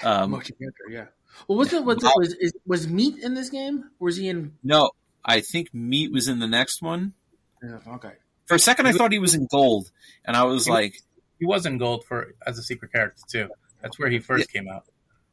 [0.02, 1.04] Um, Motion character, yeah.
[1.46, 1.84] Well, what's it?
[1.84, 2.12] What's it?
[2.16, 3.84] Was is, was Meat in this game?
[3.98, 4.52] Or was he in?
[4.62, 4.90] no,
[5.24, 7.14] I think Meat was in the next one.
[7.62, 8.12] yeah, Okay.
[8.46, 9.90] For a second, I thought he was in gold,
[10.24, 10.94] and I was He- like,
[11.38, 13.48] He was in gold for as a secret character too.
[13.82, 14.84] That's where he first came out.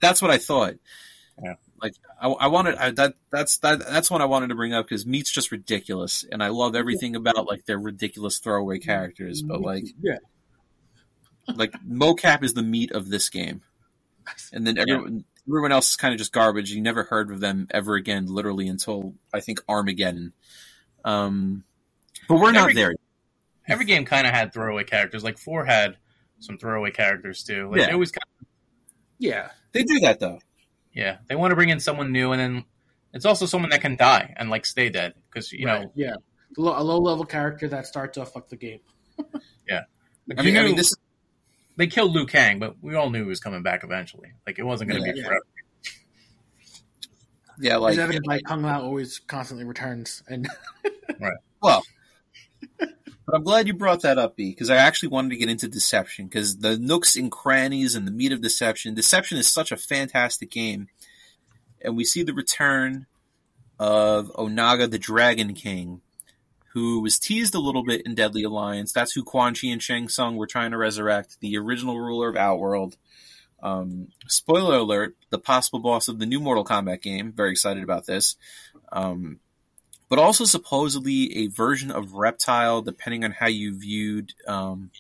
[0.02, 0.76] "That's what I thought."
[1.43, 1.56] Yeah.
[1.82, 3.16] Like I, I wanted I, that.
[3.32, 3.80] That's that.
[3.80, 7.16] That's what I wanted to bring up because Meat's just ridiculous, and I love everything
[7.16, 9.42] about like their ridiculous throwaway characters.
[9.42, 10.18] But like, yeah.
[11.54, 13.62] like mocap is the meat of this game,
[14.54, 16.72] and then everyone everyone else is kind of just garbage.
[16.72, 20.34] You never heard of them ever again, literally until I think Armageddon.
[21.04, 21.64] Um,
[22.28, 22.96] but we're not there.
[23.68, 25.24] Every game kind of had throwaway characters.
[25.24, 25.98] Like four had
[26.40, 27.70] some throwaway characters too.
[27.70, 27.88] Like Yeah.
[27.88, 28.48] they always kind of,
[29.20, 29.50] Yeah.
[29.72, 30.40] They do that though.
[30.95, 31.17] Yeah.
[31.27, 32.65] They want to bring in someone new, and then
[33.13, 36.15] it's also someone that can die and like stay dead because you Right, know Yeah.
[36.58, 38.79] A low, a low level character that starts off like the game.
[39.17, 39.29] like,
[39.69, 40.97] I you mean, I mean, this is
[41.77, 44.31] they killed Liu Kang, but we all knew he was coming back eventually.
[44.47, 45.25] Like it wasn't going to be Yeah.
[45.27, 45.43] forever.
[47.60, 50.47] yeah, Like, like evident by Kung Lao always constantly returns, and
[51.19, 51.38] right.
[51.62, 51.84] Well,
[53.26, 55.68] but I'm glad you brought that up, B, because I actually wanted to get into
[55.68, 58.94] Deception because the nooks and crannies and the meat of Deception.
[58.94, 60.88] Deception is such a fantastic game,
[61.82, 63.08] and we see the return
[63.80, 66.02] of Onaga the Dragon King,
[66.74, 68.92] who was teased a little bit in Deadly Alliance.
[68.92, 72.36] That's who Quan Chi and Shang Tsung were trying to resurrect, the original ruler of
[72.36, 72.98] Outworld.
[73.64, 77.32] Um, spoiler alert: the possible boss of the new Mortal Kombat game.
[77.32, 78.36] Very excited about this.
[78.92, 79.40] Um,
[80.10, 84.91] but also supposedly a version of Reptile, depending on how you viewed um,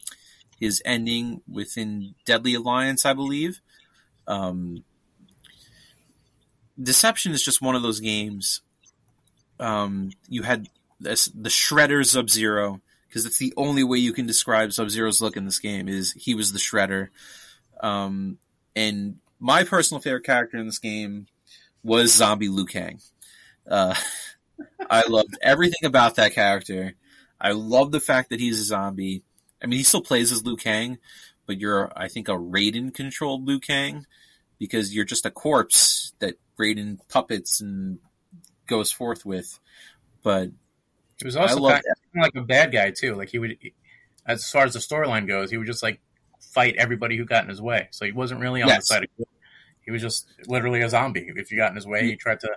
[0.59, 3.61] his ending within Deadly Alliance, I believe.
[4.27, 4.83] Um,
[6.81, 8.61] Deception is just one of those games.
[9.59, 10.67] Um, you had
[10.99, 15.21] this, the Shredder Sub Zero because it's the only way you can describe Sub Zero's
[15.21, 17.09] look in this game is he was the Shredder.
[17.79, 18.39] Um,
[18.75, 21.27] and my personal favorite character in this game
[21.81, 22.99] was Zombie Liu Kang.
[23.69, 23.95] Uh,
[24.89, 26.93] I loved everything about that character.
[27.39, 29.23] I love the fact that he's a zombie.
[29.61, 30.97] I mean, he still plays as Liu Kang,
[31.45, 34.05] but you're, I think, a Raiden controlled Liu Kang.
[34.57, 37.99] because you're just a corpse that Raiden puppets and
[38.67, 39.59] goes forth with.
[40.23, 40.49] But
[41.17, 43.15] He was also of like a bad guy too.
[43.15, 43.57] Like he would,
[44.25, 45.99] as far as the storyline goes, he would just like
[46.53, 47.89] fight everybody who got in his way.
[47.91, 48.87] So he wasn't really on Yes.
[48.87, 49.27] the side of good.
[49.81, 51.29] He was just literally a zombie.
[51.35, 52.49] If you got in his way, he tried to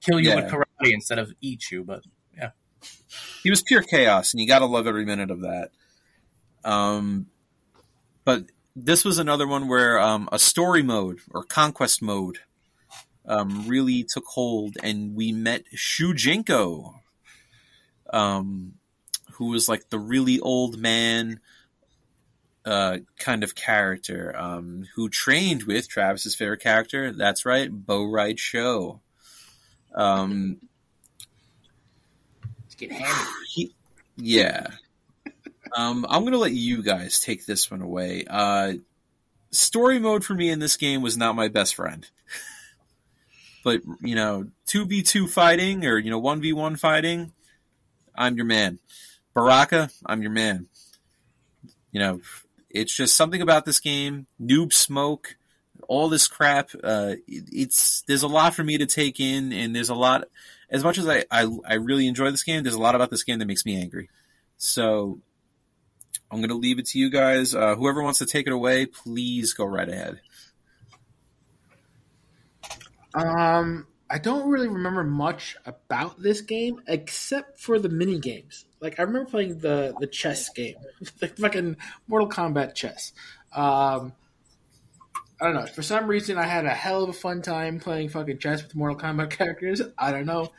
[0.00, 0.50] kill you with Yeah.
[0.84, 1.84] Karate instead of eat you.
[1.84, 2.04] But
[2.36, 2.50] yeah.
[3.42, 5.70] he was pure chaos, and you got to love every minute of that.
[6.64, 7.26] Um,
[8.24, 8.44] but
[8.74, 12.38] this was another one where um, a story mode or conquest mode
[13.26, 16.94] um, really took hold, and we met Shujinko,
[18.12, 18.74] um,
[19.32, 21.40] who was like the really old man
[22.64, 27.12] uh, kind of character um, who trained with Travis's favorite character.
[27.12, 29.00] That's right, Bo' Rai Cho.
[29.94, 30.58] Um,
[32.74, 33.70] Let's get hammered.
[34.16, 34.66] yeah.
[35.76, 38.24] Um, I'm gonna let you guys take this one away.
[38.28, 38.74] Uh,
[39.50, 42.08] story mode for me in this game was not my best friend.
[43.64, 47.32] but you know, two v two fighting or you know one v one fighting,
[48.14, 48.78] I'm your man.
[49.34, 50.66] Baraka, I'm your man.
[51.92, 52.20] You know,
[52.70, 54.26] it's just something about this game.
[54.40, 55.36] Noob smoke,
[55.88, 56.70] all this crap.
[56.82, 60.24] Uh, it- it's there's a lot for me to take in, and there's a lot.
[60.70, 63.22] As much as I, I I really enjoy this game, there's a lot about this
[63.22, 64.08] game that makes me angry.
[64.56, 65.20] So
[66.30, 67.54] I'm gonna leave it to you guys.
[67.54, 70.20] Uh, whoever wants to take it away, please go right ahead.
[73.14, 78.64] Um, I don't really remember much about this game except for the mini games.
[78.80, 80.76] Like I remember playing the the chess game,
[81.20, 81.76] the fucking
[82.08, 83.12] Mortal Kombat chess.
[83.54, 84.12] Um,
[85.40, 85.66] I don't know.
[85.66, 88.74] For some reason, I had a hell of a fun time playing fucking chess with
[88.74, 89.82] Mortal Kombat characters.
[89.98, 90.50] I don't know.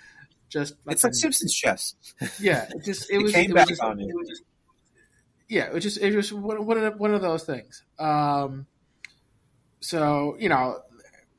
[0.49, 1.95] Just It's like Simpsons chess.
[2.39, 2.67] yeah.
[2.69, 4.43] It just it It was came it was back just, on it was just
[5.47, 5.65] yeah.
[5.67, 7.83] It was just it was one one of one of those things.
[7.99, 8.67] Um,
[9.79, 10.79] so you know,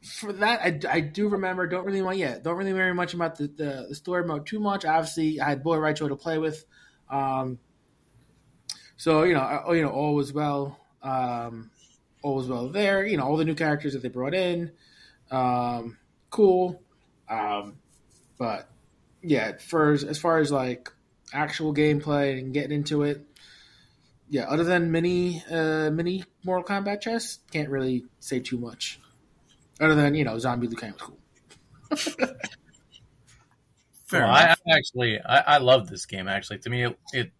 [0.02, 1.66] for that I, I do remember.
[1.66, 2.38] Don't really want yeah.
[2.38, 4.84] Don't really remember much about the, the, the story mode too much.
[4.84, 6.64] Obviously, I had Bo' Rai Cho to play with.
[7.10, 7.58] Um,
[8.96, 10.78] so you know, I- you know, all was well.
[11.02, 11.70] Um,
[12.26, 13.06] all was well there.
[13.06, 14.72] You know, all the new characters that they brought in,
[15.30, 15.96] um,
[16.28, 16.82] cool.
[17.28, 17.76] Um,
[18.36, 18.68] but
[19.22, 20.92] yeah, for as, as far as like
[21.32, 23.24] actual gameplay and getting into it,
[24.28, 24.48] yeah.
[24.48, 29.00] Other than mini, uh, mini Mortal Kombat chess, can't really say too much.
[29.80, 31.18] Other than you know, Zombie Liu Kang was cool.
[34.06, 34.54] Fair Well, I.
[34.68, 36.26] I actually, I, I love this game.
[36.26, 37.30] Actually, to me, it, it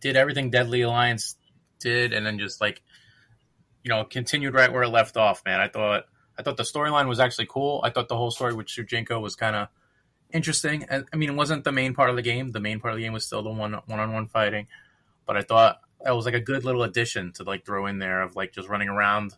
[0.00, 1.34] did everything Deadly Alliance
[1.80, 2.80] did, and then just like,
[3.84, 5.42] you know, continued right where it left off.
[5.44, 7.80] Man, I thought, I thought the storyline was actually cool.
[7.84, 9.68] I thought the whole story with Shujinko was kind of
[10.32, 10.84] interesting.
[10.88, 12.50] And I mean, it wasn't the main part of the game.
[12.50, 14.66] The main part of the game was still the one one on one fighting.
[15.26, 18.22] But I thought that was like a good little addition to like throw in there
[18.22, 19.34] of like just running around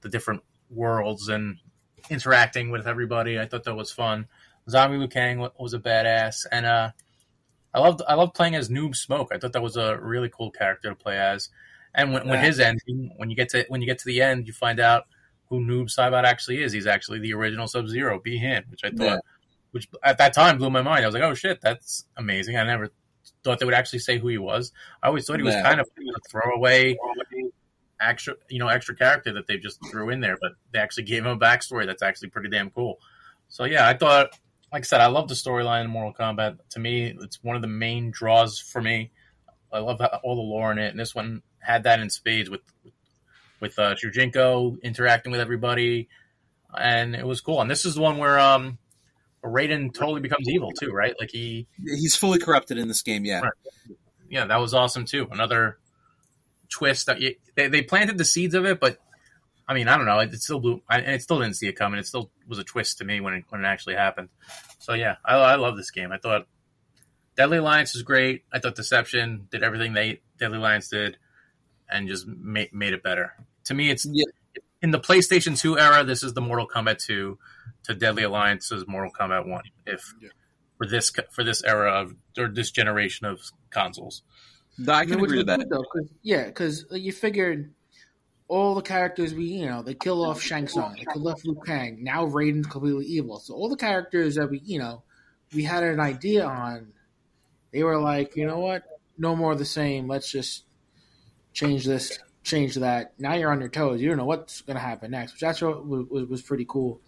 [0.00, 1.58] the different worlds and
[2.08, 3.38] interacting with everybody.
[3.38, 4.26] I thought that was fun.
[4.68, 6.90] Zombie Liu Kang was a badass, and uh,
[7.72, 9.30] I loved I loved playing as Noob Smoke.
[9.32, 11.48] I thought that was a really cool character to play as.
[11.94, 12.46] And when, when Yeah.
[12.46, 15.06] his ending, when you get to when you get to the end, you find out
[15.48, 16.72] who Noob Saibot actually is.
[16.72, 19.18] He's actually the original Sub Zero, be him, which I thought, Yeah.
[19.72, 21.02] which at that time blew my mind.
[21.04, 22.56] I was like, oh shit, that's amazing.
[22.56, 22.90] I never
[23.42, 24.72] thought they would actually say who he was.
[25.02, 25.62] I always thought he was Yeah.
[25.62, 26.96] kind of a throwaway
[28.00, 31.24] extra, you know, extra character that they just threw in there, but they actually gave
[31.24, 32.98] him a backstory that's actually pretty damn cool.
[33.48, 34.38] So yeah, I thought,
[34.72, 36.58] like I said, I love the storyline in Mortal Kombat.
[36.70, 39.10] To me, it's one of the main draws for me.
[39.72, 42.62] I love all the lore in it, and this one had that in spades with
[43.60, 46.08] with uh, Shujinko interacting with everybody,
[46.76, 47.60] and it was cool.
[47.60, 48.78] And this is the one where um,
[49.44, 51.14] Raiden totally becomes evil too, right?
[51.18, 53.24] Like he He's fully corrupted in this game.
[53.24, 53.40] Yeah.
[53.40, 53.52] Right.
[54.28, 55.28] yeah, that was awesome too.
[55.30, 55.78] Another
[56.70, 58.98] twist that you, they, they planted the seeds of it, but
[59.68, 60.18] I mean, I don't know.
[60.18, 62.00] It, it still blew, I, and it still didn't see it coming.
[62.00, 64.28] It still was a twist to me when it when it actually happened.
[64.78, 66.12] So yeah, I, I love this game.
[66.12, 66.46] I thought
[67.40, 68.44] Deadly Alliance was great.
[68.52, 71.16] I thought Deception did everything they Deadly Alliance did,
[71.88, 73.32] and just made made it better.
[73.64, 74.26] To me, it's Yeah.
[74.82, 76.04] in the PlayStation Two era.
[76.04, 77.38] This is the Mortal Kombat Two
[77.84, 79.62] to Deadly Alliance's Mortal Kombat One.
[79.86, 80.28] If Yeah.
[80.76, 84.22] for this for this era of or this generation of consoles.
[84.86, 85.60] I can which agree with that.
[85.60, 87.72] good, though, 'cause- yeah, because you figured
[88.48, 91.58] all the characters we, you know, they kill off Shang Tsung, they kill off Liu
[91.64, 92.04] Kang.
[92.04, 93.38] Now Raiden's completely evil.
[93.40, 95.04] So all the characters that we, you know,
[95.54, 96.92] we had an idea on,
[97.72, 98.82] they were like, you know what,
[99.18, 100.08] no more the same.
[100.08, 100.64] Let's just
[101.52, 103.12] change this, change that.
[103.18, 104.00] Now you're on your toes.
[104.00, 107.00] You don't know what's going to happen next, which what was, was, pretty cool.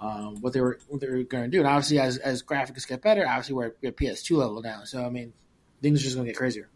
[0.00, 2.88] Um, what they were what they were going to do, and obviously as as graphics
[2.88, 4.84] get better, obviously we're at PS2 level now.
[4.84, 5.34] So I mean,
[5.82, 6.70] things are just going to get crazier.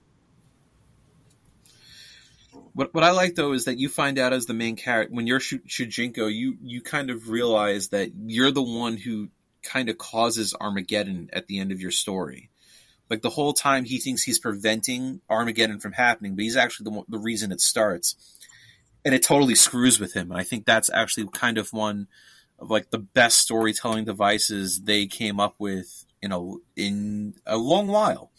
[2.74, 5.26] What what I like though is that you find out as the main character when
[5.26, 9.28] you're Shu- Shujinko, you you kind of realize that you're the one who
[9.62, 12.50] kind of causes Armageddon at the end of your story.
[13.10, 17.02] Like the whole time he thinks he's preventing Armageddon from happening, but he's actually the
[17.08, 18.16] the reason it starts,
[19.04, 20.30] and it totally screws with him.
[20.30, 22.08] And I think that's actually kind of one
[22.58, 26.40] of like the best storytelling devices they came up with in a
[26.76, 28.30] in a long while.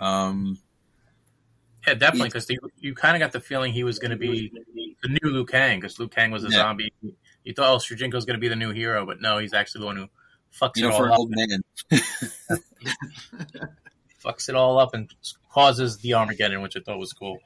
[0.00, 0.58] Um,
[1.86, 4.52] Yeah, definitely, because you, you kind of got the feeling he was going to be
[5.02, 6.58] the new Liu Kang, because Liu Kang was a Yeah.
[6.58, 6.92] zombie.
[7.44, 9.86] You thought, oh, Shujinko's going to be the new hero, but no, he's actually the
[9.86, 10.08] one who
[10.52, 11.62] fucks you it know, for all an up, old man,
[14.24, 15.12] fucks it all up, and
[15.52, 17.38] causes the Armageddon, which I thought was cool.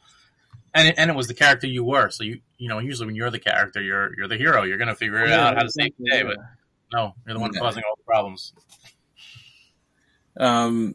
[0.75, 3.15] And it, and it was the character you were, so you you know usually when
[3.15, 4.63] you're the character, you're you're the hero.
[4.65, 6.39] You're going to figure it out how to save the day, but
[6.93, 7.61] no, you're the one Yeah.
[7.61, 8.53] causing all the problems.
[10.39, 10.95] Um,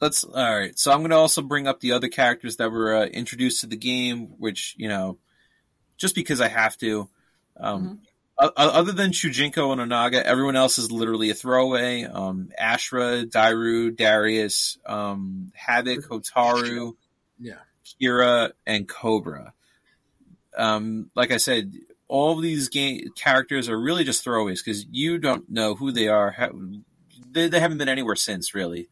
[0.00, 0.76] let's all right.
[0.78, 3.68] So I'm going to also bring up the other characters that were uh, introduced to
[3.68, 5.18] the game, which you know,
[5.96, 7.08] just because I have to.
[7.56, 8.09] Um, o- o-
[8.40, 12.04] other than Shujinko and Onaga, everyone else is literally a throwaway.
[12.04, 16.94] Um, Ashrah, Dairou, Darrius, um, Havik, Hotaru,
[17.38, 17.54] Yeah.
[18.00, 19.52] Kira, and Kobra.
[20.56, 21.74] Um, like I said,
[22.08, 26.34] all these game characters are really just throwaways because you don't know who they are.
[27.30, 28.88] They, they haven't been anywhere since, really.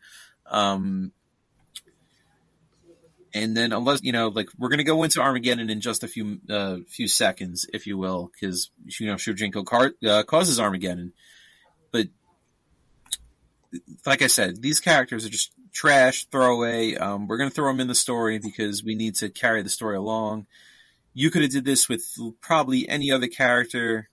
[0.46, 1.12] Um,
[3.34, 6.40] and then, unless you know, like we're gonna go into Armageddon in just a few
[6.48, 11.12] uh, few seconds, if you will, because you know Shujinko car- uh, causes Armageddon.
[11.90, 12.08] But
[14.06, 16.94] like I said, these characters are just trash, throwaway.
[16.94, 19.96] Um, we're gonna throw them in the story because we need to carry the story
[19.96, 20.46] along.
[21.14, 22.04] You could have did this with
[22.40, 24.08] probably any other character,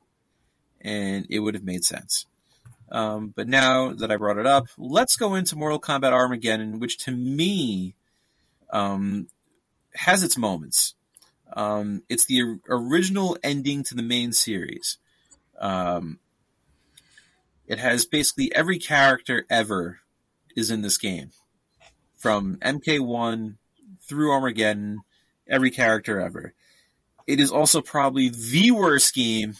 [0.82, 2.26] and it would have made sense.
[2.92, 6.98] Um, but now that I brought it up, let's go into Mortal Kombat Armageddon, which
[7.00, 7.96] to me
[8.76, 9.28] um,
[9.94, 10.96] has its moments.
[11.54, 14.98] Um, it's the original ending to the main series.
[15.60, 16.20] Um,
[17.68, 20.00] it has basically every character ever
[20.58, 21.32] is in this game,
[22.18, 23.56] from MK1
[24.02, 25.00] through Armageddon.
[25.48, 26.54] Every character ever.
[27.28, 29.54] It is also probably the worst game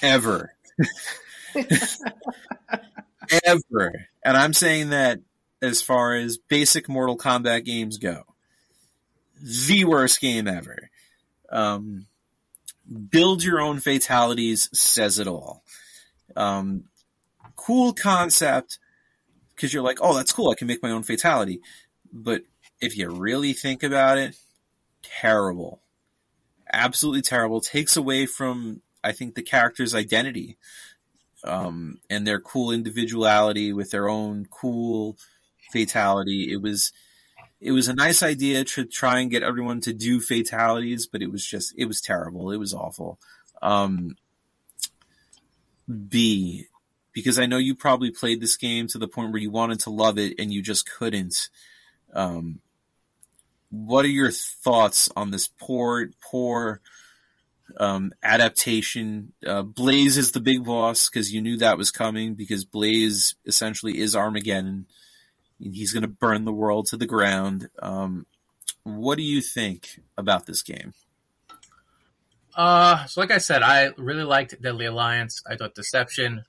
[0.00, 0.54] ever.
[3.44, 4.06] ever.
[4.24, 5.18] And I'm saying that
[5.60, 8.22] as far as basic Mortal Kombat games go.
[9.40, 10.90] The worst game ever.
[11.50, 12.06] Um,
[13.10, 15.62] build your own fatalities says it all.
[16.36, 16.84] Um,
[17.56, 18.78] cool concept
[19.54, 20.50] because you're like, oh, that's cool.
[20.50, 21.60] I can make my own fatality.
[22.12, 22.42] But
[22.80, 24.36] if you really think about it,
[25.02, 25.80] terrible.
[26.72, 27.60] Absolutely terrible.
[27.60, 30.56] Takes away from, I think, the character's identity
[31.44, 35.16] um, and their cool individuality with their own cool
[35.72, 36.52] fatality.
[36.52, 36.92] It was
[37.60, 41.30] it was a nice idea to try and get everyone to do fatalities, but it
[41.30, 42.52] was just it was terrible.
[42.52, 43.18] It was awful.
[43.60, 44.16] Um,
[46.08, 46.66] B,
[47.12, 49.90] because I know you probably played this game to the point where you wanted to
[49.90, 51.48] love it and you just couldn't.
[52.12, 52.60] Um,
[53.70, 56.80] what are your thoughts on this poor, poor
[57.78, 59.32] um, adaptation?
[59.46, 63.98] Uh, Blaze is the big boss because you knew that was coming because Blaze essentially
[63.98, 64.86] is Armageddon.
[65.58, 67.68] He's going to burn the world to the ground.
[67.80, 68.26] Um,
[68.84, 70.94] what do you think about this game?
[72.56, 75.42] Uh, so like I said, I really liked Deadly Alliance.
[75.48, 76.44] I thought Deception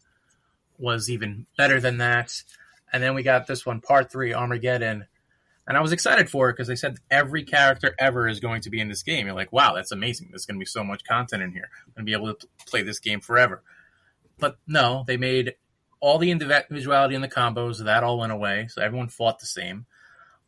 [0.78, 2.44] was even better than that.
[2.92, 5.06] And then we got this one, Part 3, Armageddon.
[5.68, 8.72] And I was excited for it because they said every character ever is going to
[8.72, 9.28] be in this game.
[9.28, 10.30] You're like, wow, that's amazing.
[10.32, 11.70] There's going to be so much content in here.
[11.86, 13.62] I'm going to be able to play this game forever.
[14.40, 15.54] But no, they made
[16.00, 17.84] all the individuality in the combos.
[17.84, 18.68] That all went away.
[18.70, 19.86] So everyone fought the same.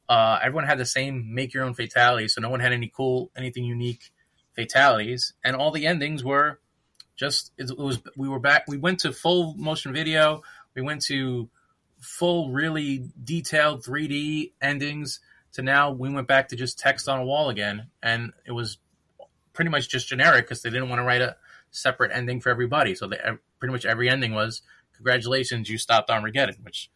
[0.07, 2.27] Uh, everyone had the same make your own fatality.
[2.27, 4.11] So no one had any cool, anything unique
[4.55, 6.59] fatalities, and all the endings were
[7.15, 8.65] just it was we were back.
[8.67, 10.41] We went to full motion video.
[10.73, 11.49] We went to
[11.99, 15.19] full, really detailed 3D endings.
[15.53, 18.77] To now, we went back to just text on a wall again, and it was
[19.53, 21.35] pretty much just generic because they didn't want to write a
[21.71, 22.95] separate ending for everybody.
[22.95, 23.19] So they,
[23.59, 24.61] pretty much every ending was
[25.01, 26.55] congratulations, you stopped Armageddon.
[26.61, 26.89] Which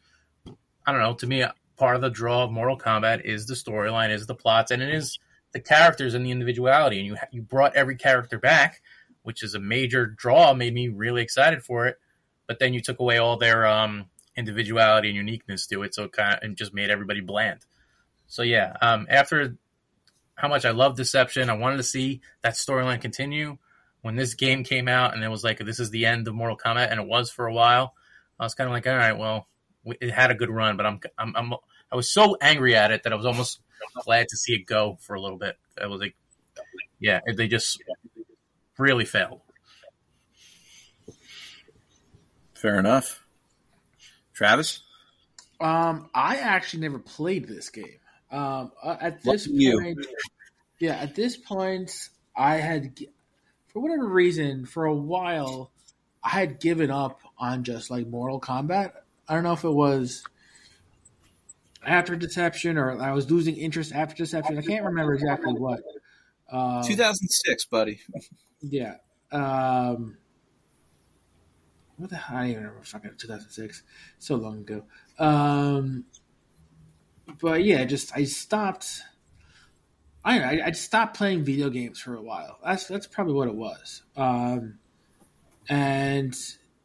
[0.85, 1.15] I don't know.
[1.15, 1.43] To me,
[1.75, 4.93] part of the draw of Mortal Kombat is the storyline, is the plots, and it
[4.93, 5.19] is
[5.53, 8.81] the characters and the individuality, and you you brought every character back,
[9.23, 10.53] which is a major draw.
[10.53, 11.97] Made me really excited for it.
[12.47, 14.05] But then you took away all their um,
[14.37, 17.65] individuality and uniqueness to it, so it kind of and just made everybody bland.
[18.27, 19.55] So yeah, um, after
[20.35, 23.57] how much I love Deception, I wanted to see that storyline continue.
[24.05, 26.55] When this game came out and it was like this is the end of Mortal
[26.55, 27.95] Kombat, and it was for a while,
[28.39, 29.47] I was kind of like, all right, well,
[29.83, 31.53] it had a good run, but I'm I'm I'm
[31.91, 33.61] I was so angry at it that I was almost
[34.03, 35.57] glad to see it go for a little bit.
[35.81, 36.15] I was like,
[36.99, 37.81] yeah, they just
[38.77, 39.41] really failed.
[42.53, 43.25] Fair enough.
[44.33, 44.83] Travis?
[45.59, 47.97] Um, I actually never played this game.
[48.31, 49.81] Um, uh, at this Lucky you.
[49.81, 50.05] point,
[50.79, 51.91] yeah, at this point,
[52.37, 53.09] I had, gi-
[53.75, 55.69] for whatever reason, for a while,
[56.23, 58.93] I had given up on just like Mortal Kombat.
[59.27, 60.23] I don't know if it was
[61.85, 64.57] after Deception or I was losing interest after Deception.
[64.57, 65.81] I can't remember exactly what.
[66.49, 67.99] Uh, 2006, buddy.
[68.61, 68.95] yeah.
[69.29, 70.19] Um,
[71.97, 72.37] what the hell?
[72.37, 73.83] I don't even remember fucking 2006.
[74.19, 74.83] So long ago.
[75.19, 76.05] Um,
[77.41, 79.01] but yeah, just I stopped.
[80.25, 82.57] I know, I, I stopped playing video games for a while.
[82.65, 84.01] That's that's probably what it was.
[84.17, 84.79] Um,
[85.69, 86.35] and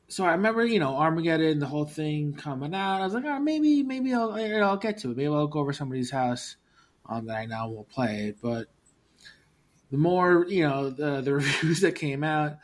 [0.08, 3.00] so I remember, you know, Armageddon, the whole thing coming out.
[3.00, 5.16] I was like, oh, maybe, maybe I'll, I'll get to it.
[5.16, 6.56] Maybe I'll go over somebody's house
[7.08, 8.34] um, that I now will play.
[8.42, 8.66] But
[9.90, 12.58] the more, you know, the the reviews that came out,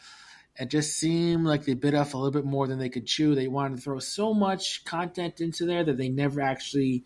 [0.57, 3.35] it just seemed like they bit off a little bit more than they could chew.
[3.35, 7.05] They wanted to throw so much content into there that they never actually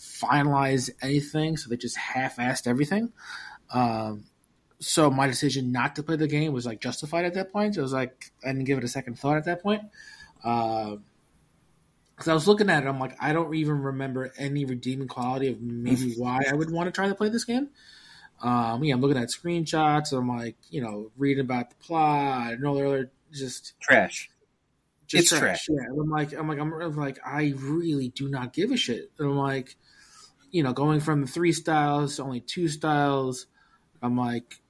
[0.00, 1.56] finalized anything.
[1.56, 3.12] So they just half-assed everything.
[3.72, 4.24] Um,
[4.80, 7.76] so my decision not to play the game was like justified at that point.
[7.76, 9.82] It was like I didn't give it a second thought at that point.
[10.36, 10.98] Because
[12.26, 15.60] I was looking at it, I'm like, I don't even remember any redeeming quality of
[15.60, 17.68] maybe why I would want to try to play this game.
[18.42, 20.16] Um, yeah, I'm looking at screenshots.
[20.16, 24.30] I'm like, you know, reading about the plot and all the other just Trash.
[25.06, 25.68] just It's trash.
[25.68, 28.78] Yeah, and I'm like, I'm like, I'm, I'm like, I really do not give a
[28.78, 29.10] shit.
[29.18, 29.76] And I'm like,
[30.50, 33.46] you know, going from three styles to only two styles.
[34.02, 34.60] I'm like,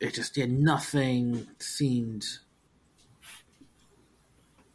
[0.00, 2.24] it just yeah, nothing seemed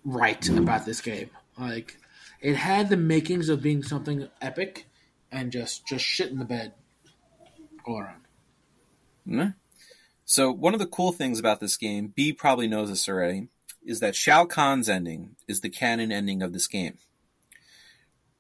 [0.04, 1.30] right about this game.
[1.58, 1.98] Like,
[2.42, 4.88] it had the makings of being something epic,
[5.32, 6.74] and just just shit in the bed
[7.86, 8.22] all around.
[9.28, 9.56] Mhm.
[10.26, 13.48] So one of the cool things about this game, B probably knows this already,
[13.86, 16.98] is that Shao Kahn's ending is the canon ending of this game.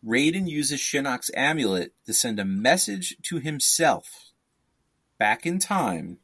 [0.06, 4.32] Raiden uses Shinnok's amulet to send a message to himself
[5.18, 6.20] back in time,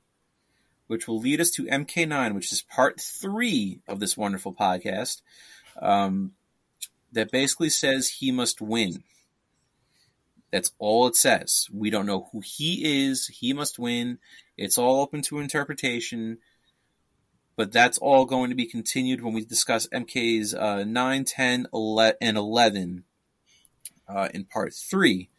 [0.87, 5.21] which will lead us to MK9, which is part three of this wonderful podcast,
[5.81, 6.33] um,
[7.11, 9.03] that basically says he must win.
[10.51, 11.67] That's all it says.
[11.73, 13.27] We don't know who he is.
[13.27, 14.19] He must win.
[14.55, 16.37] It's all open to interpretation,
[17.55, 22.17] but that's all going to be continued when we discuss MK's uh, 9, 10, 11,
[22.21, 23.03] and 11
[24.13, 25.29] uh, in part 3.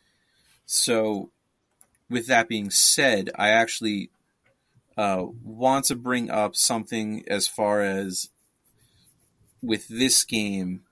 [0.66, 1.30] So,
[2.08, 4.10] with that being said, I actually
[4.96, 8.30] uh, want to bring up something as far as
[9.62, 10.82] with this game.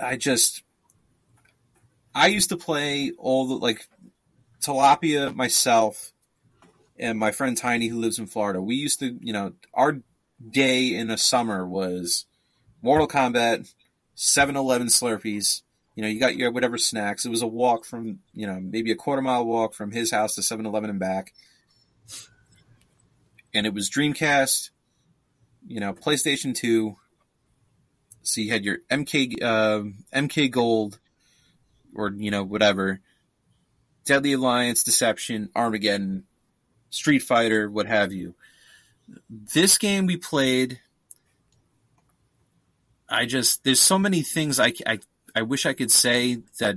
[0.00, 0.62] I just.
[2.14, 3.86] I used to play all the, like,
[4.60, 6.12] Tilapia myself
[6.98, 10.00] and my friend Tiny, who lives in Florida, we used to, you know, our
[10.50, 12.26] day in the summer was
[12.82, 13.72] Mortal Kombat,
[14.14, 15.62] 7 Eleven Slurpees.
[15.98, 17.26] You know, you got your whatever snacks.
[17.26, 20.36] It was a walk from, you know, maybe a quarter mile walk from his house
[20.36, 21.34] to 7 Eleven and back.
[23.52, 24.70] And it was Dreamcast,
[25.66, 26.96] you know, PlayStation 2.
[28.22, 29.80] So you had your MK, uh,
[30.14, 31.00] MK Gold,
[31.92, 33.00] or, you know, whatever.
[34.04, 36.22] Deadly Alliance, Deception, Armageddon,
[36.90, 38.36] Street Fighter, what have you.
[39.28, 40.78] This game we played,
[43.08, 45.00] I just there's so many things I, I
[45.38, 46.76] I wish I could say that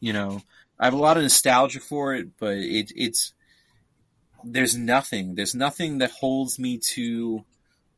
[0.00, 0.42] you know
[0.76, 3.32] I have a lot of nostalgia for it, but it it's
[4.42, 7.44] there's nothing there's nothing that holds me to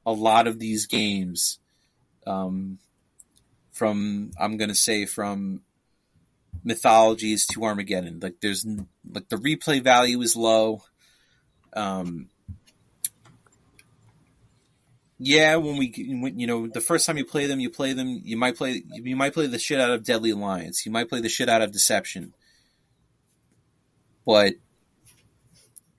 [0.04, 1.58] a lot of these games.
[2.26, 2.78] Um,
[3.72, 5.62] from I'm gonna say from
[6.62, 8.66] mythologies to Armageddon, like there's
[9.10, 10.82] like the replay value is low
[11.72, 12.28] um,
[15.18, 18.20] yeah, when we, when, you know, the first time you play them, you play them,
[18.24, 21.20] you might play, you might play the shit out of Deadly Alliance, you might play
[21.20, 22.34] the shit out of Deception,
[24.26, 24.54] but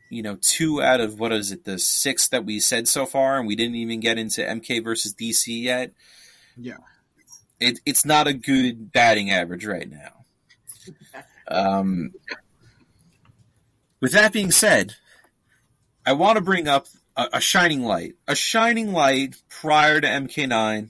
[0.09, 3.37] you know, two out of what is it, the six that we said so far,
[3.37, 5.91] and we didn't even get into MK versus DC yet.
[6.55, 6.77] Yeah.
[7.59, 10.25] It, it's not a good batting average right now.
[11.47, 12.11] Um,
[13.99, 14.95] with that being said,
[16.05, 20.89] I want to bring up a, shining light, a shining light prior to MK9,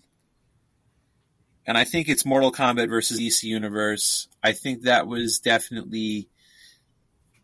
[1.67, 4.27] and I think it's Mortal Kombat versus DC Universe.
[4.43, 6.29] I think that was definitely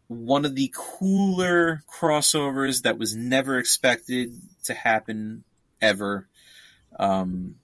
[0.07, 4.33] one of the cooler crossovers that was never expected
[4.65, 5.43] to happen
[5.81, 6.27] ever.
[6.99, 7.55] Um,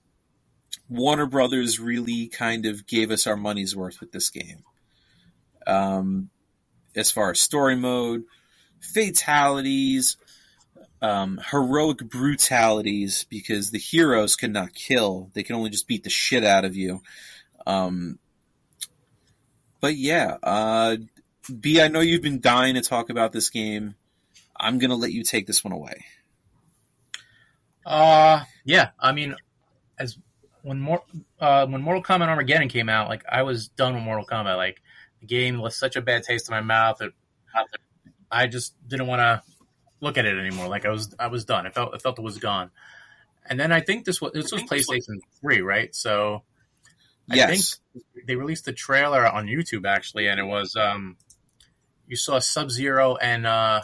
[0.88, 4.64] Warner Brothers really kind of gave us our money's worth with this game.
[5.66, 6.30] Um,
[6.96, 8.24] as far as story mode,
[8.80, 10.16] fatalities,
[11.00, 16.44] um, heroic brutalities, because the heroes cannot kill; they can only just beat the shit
[16.44, 17.02] out of you.
[17.66, 18.18] Um,
[19.80, 20.96] but yeah, uh,
[21.60, 23.94] B, I know you've been dying to talk about this game.
[24.58, 26.04] I'm gonna let you take this one away.
[27.86, 28.90] Uh yeah.
[29.00, 29.34] I mean,
[29.98, 30.18] as
[30.62, 31.02] when more
[31.40, 34.56] uh, when Mortal Kombat Armageddon came out, like I was done with Mortal Kombat.
[34.56, 34.82] Like
[35.20, 37.12] the game left such a bad taste in my mouth that
[38.30, 39.42] I just didn't want to
[40.00, 40.68] look at it anymore.
[40.68, 41.66] Like I was I was done.
[41.66, 42.70] I felt I felt it was gone.
[43.46, 45.94] And then I think this was this was PlayStation Three, right?
[45.94, 46.42] So
[47.30, 47.80] I Yes.
[47.94, 51.16] think they released the trailer on YouTube actually, and it was um,
[52.06, 53.82] you saw Sub Zero and uh,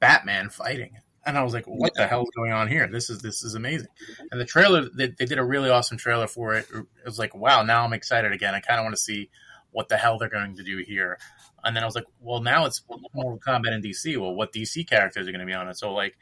[0.00, 2.88] Batman fighting, and I was like, "What the hell is going on here?
[2.88, 3.88] This is this is amazing."
[4.30, 6.66] And the trailer, they, they did a really awesome trailer for it.
[6.72, 8.54] It was like, "Wow!" Now I'm excited again.
[8.54, 9.30] I kind of want to see
[9.72, 11.18] what the hell they're going to do here.
[11.64, 12.82] And then I was like, "Well, now it's
[13.14, 14.16] Mortal Kombat in DC.
[14.18, 16.16] Well, what DC characters are going to be on it?" So like,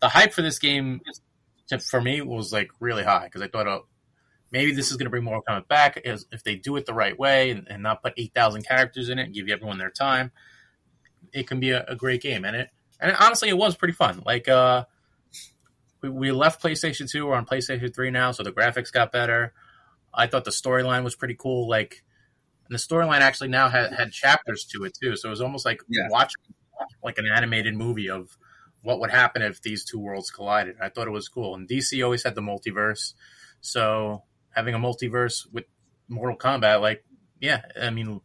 [0.00, 1.00] the hype for this game,
[1.88, 3.86] for me, was like really high because I thought, oh,
[4.50, 6.94] maybe this is going to bring Mortal Kombat back is if they do it the
[6.94, 9.90] right way and, and not put eight thousand characters in it and give everyone their
[9.90, 10.30] time.
[11.32, 12.70] It can be a, a great game, and it
[13.00, 14.22] and honestly, it was pretty fun.
[14.24, 14.84] Like, uh,
[16.02, 19.52] we, we left PlayStation Two, we're on PlayStation Three now, so the graphics got better.
[20.14, 21.68] I thought the storyline was pretty cool.
[21.68, 22.04] Like,
[22.68, 25.64] and the storyline actually now had, had chapters to it too, so it was almost
[25.64, 26.08] like Yeah.
[26.10, 26.42] watching
[27.02, 28.36] like an animated movie of
[28.82, 30.76] what would happen if these two worlds collided.
[30.80, 31.54] I thought it was cool.
[31.54, 33.14] And DC always had the multiverse,
[33.60, 35.64] so having a multiverse with
[36.08, 37.04] Mortal Kombat, like,
[37.40, 38.20] yeah, I mean,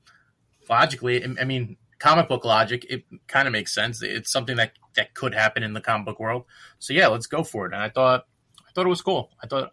[0.69, 4.01] logically, I mean, comic book logic, it kind of makes sense.
[4.01, 6.45] It's something that that could happen in the comic book world.
[6.79, 7.73] So yeah, let's go for it.
[7.73, 8.25] And I thought,
[8.67, 9.29] I thought it was cool.
[9.41, 9.71] I thought,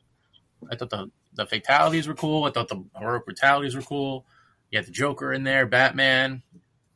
[0.70, 2.44] I thought the the fatalities were cool.
[2.44, 4.24] I thought the heroic brutalities were cool.
[4.74, 6.42] You had the Joker in there, Batman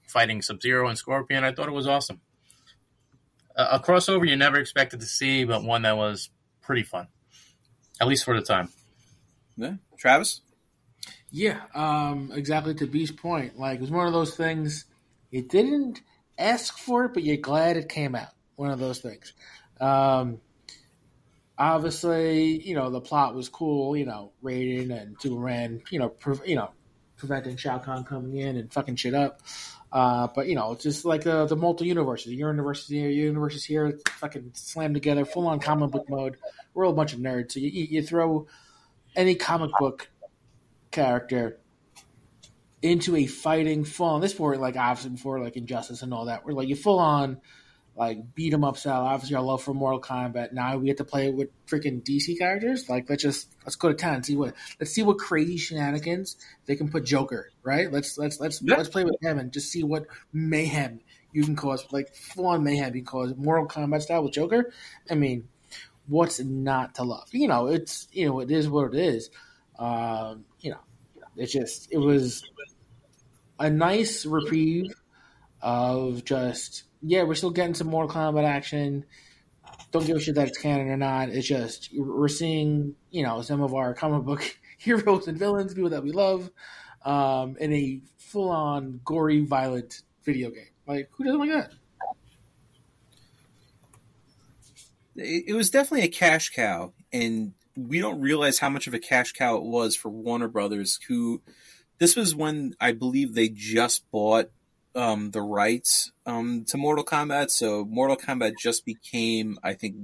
[0.08, 1.44] fighting Sub Zero and Scorpion.
[1.44, 2.20] I thought it was awesome.
[3.54, 6.28] A, a crossover you never expected to see, but one that was
[6.60, 7.06] pretty fun,
[8.00, 8.70] at least for the time.
[9.56, 9.74] Yeah.
[9.96, 10.40] Travis?
[11.30, 13.56] Yeah, um, exactly to B's point.
[13.56, 14.86] Like it was one of those things
[15.30, 16.00] you didn't
[16.36, 18.30] ask for it, but you're glad it came out.
[18.56, 19.34] One of those things.
[19.80, 20.40] Um,
[21.56, 23.96] obviously, you know the plot was cool.
[23.96, 25.82] You know, Raiden and Superman.
[25.90, 26.72] You know, pre- you know,
[27.18, 29.42] preventing Shao Kahn coming in and fucking shit up.
[29.92, 32.32] Uh, but you know, it's just like the the multi universes.
[32.32, 36.08] Your universe is here, your universe is here, fucking slammed together, full on comic book
[36.08, 36.36] mode.
[36.74, 38.46] We're all a bunch of nerds, so you, you throw
[39.16, 40.08] any comic book
[40.90, 41.58] character
[42.82, 46.44] into a fighting full on this before like obviously before like injustice and all that
[46.44, 47.40] where like you full on
[47.99, 49.03] like beat 'em up style.
[49.03, 52.88] Obviously our love for mortal kombat now we get to play with freaking dc characters.
[52.88, 56.36] Like let's just let's go to town and see what let's see what crazy shenanigans
[56.66, 57.92] they can put joker right?
[57.92, 58.76] Let's let's let's Yeah.
[58.76, 61.01] let's play with him and just see what mayhem
[61.32, 63.34] you can cause like full on mayhem you can cause.
[63.36, 64.72] Mortal kombat style with joker
[65.11, 65.49] i mean
[66.07, 67.28] what's not to love?
[67.32, 69.30] You know it's you know it is what it is.
[69.78, 70.80] Um you know
[71.36, 72.42] it's just it was
[73.59, 74.94] a nice reprieve
[75.61, 79.05] of just yeah, we're still getting some Mortal Kombat action.
[79.90, 81.28] Don't give a shit that it's canon or not.
[81.28, 85.90] It's just we're seeing you know some of our comic book heroes and villains, people
[85.90, 86.51] that we love,
[87.05, 90.68] um, in a full on gory, violent video game.
[90.86, 91.72] Like who doesn't like that?
[95.16, 98.99] It, it was definitely a cash cow, and we don't realize how much of a
[98.99, 101.42] cash cow it was for Warner Brothers, who
[101.99, 104.51] this was when I believe they just bought
[104.99, 107.51] um, the rights um, to Mortal Kombat.
[107.51, 109.96] So Mortal Kombat just became, I think,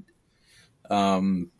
[0.90, 1.50] um,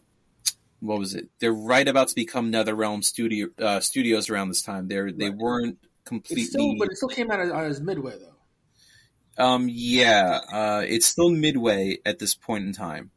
[0.81, 1.29] what was it?
[1.41, 4.89] They're right about to become NetherRealm Studio uh, Studios around this time.
[4.89, 5.35] They Right.
[5.35, 6.45] weren't It's completely.
[6.45, 9.45] still, but it still came out as, as Midway though.
[9.45, 13.11] Um, yeah, uh, it's still midway at this point in time.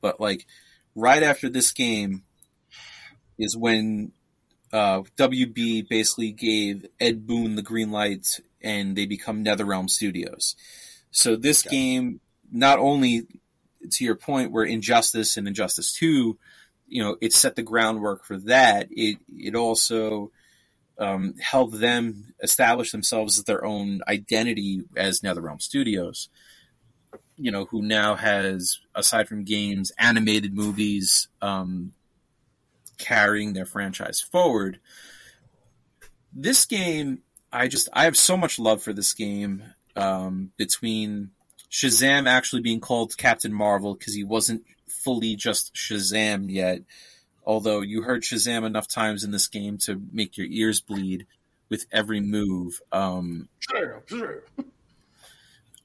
[0.00, 0.46] But like,
[0.94, 2.22] right after this game
[3.36, 4.12] is when
[4.72, 10.56] uh, WB basically gave Ed Boon the green light, and they become NetherRealm Studios.
[11.10, 11.70] So this Okay.
[11.76, 13.26] game, not only
[13.92, 16.38] to your point, where Injustice and Injustice Two,
[16.86, 18.88] you know, it set the groundwork for that.
[18.90, 20.32] It it also
[20.98, 26.28] um, helped them establish themselves as their own identity as NetherRealm Studios.
[27.36, 31.92] You know, who now has, aside from games, animated movies um,
[32.98, 34.80] carrying their franchise forward.
[36.32, 39.62] This game, I just, I have so much love for this game
[39.96, 41.30] um, between
[41.70, 46.82] Shazam actually being called Captain Marvel because he wasn't fully just Shazam yet
[47.48, 51.26] Although you heard Shazam enough times in this game to make your ears bleed
[51.70, 52.78] with every move.
[52.92, 53.48] Um,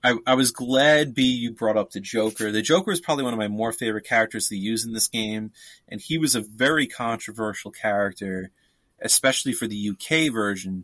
[0.04, 2.52] I, I was glad B you brought up the Joker.
[2.52, 5.54] The Joker is probably one of my more favorite characters to use in this game,
[5.88, 8.52] and he was a very controversial character,
[9.00, 10.84] especially for the UK version.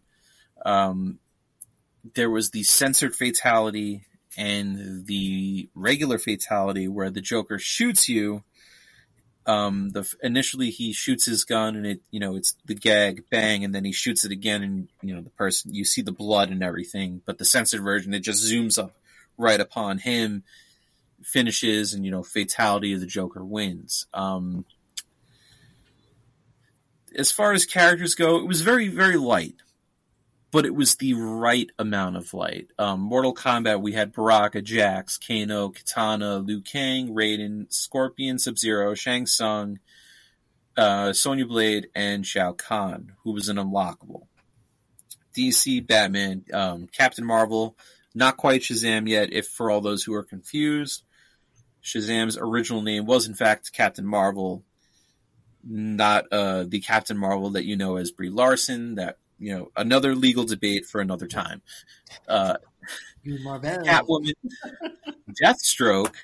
[0.66, 1.20] Um,
[2.16, 4.04] there was the censored fatality
[4.38, 8.44] and the regular fatality where the Joker shoots you.
[9.46, 13.64] Um, the initially he shoots his gun and it you know it's the gag bang
[13.64, 16.52] and then he shoots it again and you know the person you see the blood
[16.52, 18.94] and everything but the censored version it just zooms up
[19.38, 20.44] right upon him
[21.24, 24.08] finishes and you know fatality of the Joker wins.
[24.14, 24.66] Um,
[27.16, 29.56] as far as characters go, it was very very light,
[30.52, 32.68] but it was the right amount of light.
[32.80, 38.96] Um, Mortal Kombat, we had Baraka, Jax, Kano, Kitana, Liu Kang, Raiden, Scorpion, Sub Zero,
[38.96, 39.80] Shang Tsung,
[40.76, 44.26] uh, Sonya Blade, and Shao Kahn, who was an unlockable.
[45.38, 47.78] DC, Batman, um, Captain Marvel,
[48.16, 51.04] not quite Shazam yet, if for all those who are confused.
[51.84, 54.64] Shazam's original name was, in fact, Captain Marvel,
[55.64, 58.96] not uh, the Captain Marvel that you know as Brie Larson.
[58.96, 61.62] That you know, another legal debate for another time.
[62.28, 62.56] Uh,
[63.26, 64.34] Catwoman,
[65.42, 66.16] Deathstroke,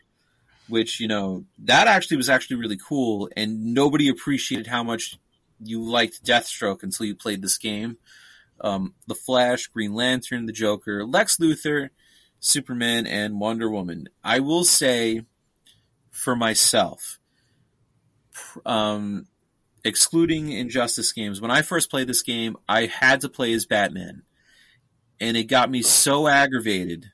[0.67, 5.17] which you know that actually was actually really cool, and nobody appreciated how much
[5.59, 7.97] you liked Deathstroke until you played this game
[8.61, 11.89] um, the Flash, Green Lantern, the Joker, Lex Luthor,
[12.39, 14.09] Superman, and Wonder Woman.
[14.23, 15.25] I will say,
[16.11, 17.19] for myself,
[18.65, 19.27] um,
[19.85, 24.23] excluding Injustice games, when I first played this game, I had to play as Batman,
[25.19, 27.11] and it got me so aggravated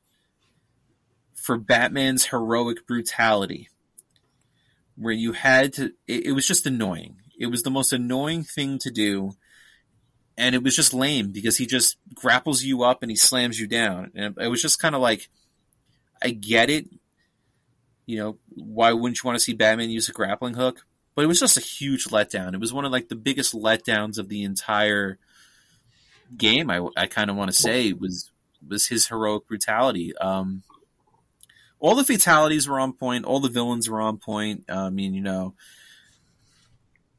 [1.36, 3.70] for Batman's heroic brutality,
[4.96, 5.92] where you had to.
[6.08, 7.18] It, it was just annoying.
[7.38, 9.34] It was the most annoying thing to do
[10.38, 13.68] and it was just lame because he just grapples you up and he slams you
[13.68, 14.12] down.
[14.16, 15.30] And it was just kind of like,
[16.24, 16.88] I get it.
[18.06, 20.86] You know, why wouldn't you want to see Batman use a grappling hook?
[21.16, 22.54] But it was just a huge letdown.
[22.54, 25.18] It was one of like the biggest letdowns of the entire
[26.38, 26.70] game.
[26.70, 28.32] I, I kind of want to say was
[28.68, 30.16] was his heroic brutality.
[30.18, 30.64] Um,
[31.80, 33.26] all the fatalities were on point.
[33.26, 34.66] All the villains were on point.
[34.70, 35.56] Uh, I mean, you know,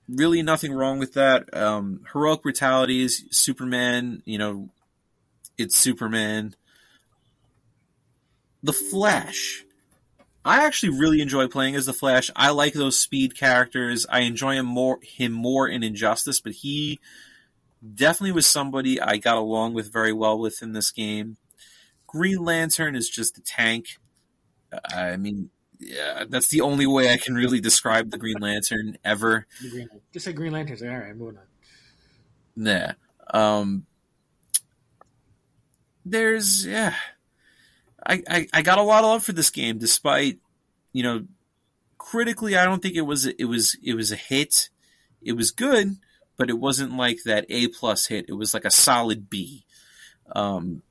[0.09, 1.55] really nothing wrong with that.
[1.57, 4.71] Um, heroic brutalities, Superman, you know,
[5.59, 6.55] it's Superman.
[8.63, 9.65] The Flash.
[10.45, 12.31] I actually really enjoy playing as the Flash.
[12.35, 14.07] I like those speed characters.
[14.09, 16.99] I enjoy him more him more in Injustice, but he
[17.95, 21.37] definitely was somebody I got along with very well with in this game.
[22.07, 23.99] Green Lantern is just a tank.
[24.93, 29.47] I mean, yeah, that's the only way I can really describe the Green Lantern ever.
[29.71, 30.83] Green, just say Green Lanterns.
[30.83, 31.45] All right, moving on.
[32.57, 32.93] Nah.
[33.33, 33.87] Um,
[36.05, 36.95] there's yeah.
[38.05, 40.39] I, I, I got a lot of love for this game, despite
[40.93, 41.25] you know,
[41.99, 44.69] critically, I don't think it was it was it was a hit.
[45.23, 45.97] It was good,
[46.37, 48.27] but it wasn't like that A plus hit.
[48.29, 49.65] It was like a solid B.
[50.35, 50.83] Um,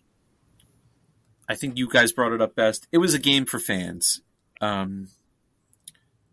[1.50, 2.88] I think you guys brought it up best.
[2.92, 4.22] It was a game for fans
[4.62, 5.10] um,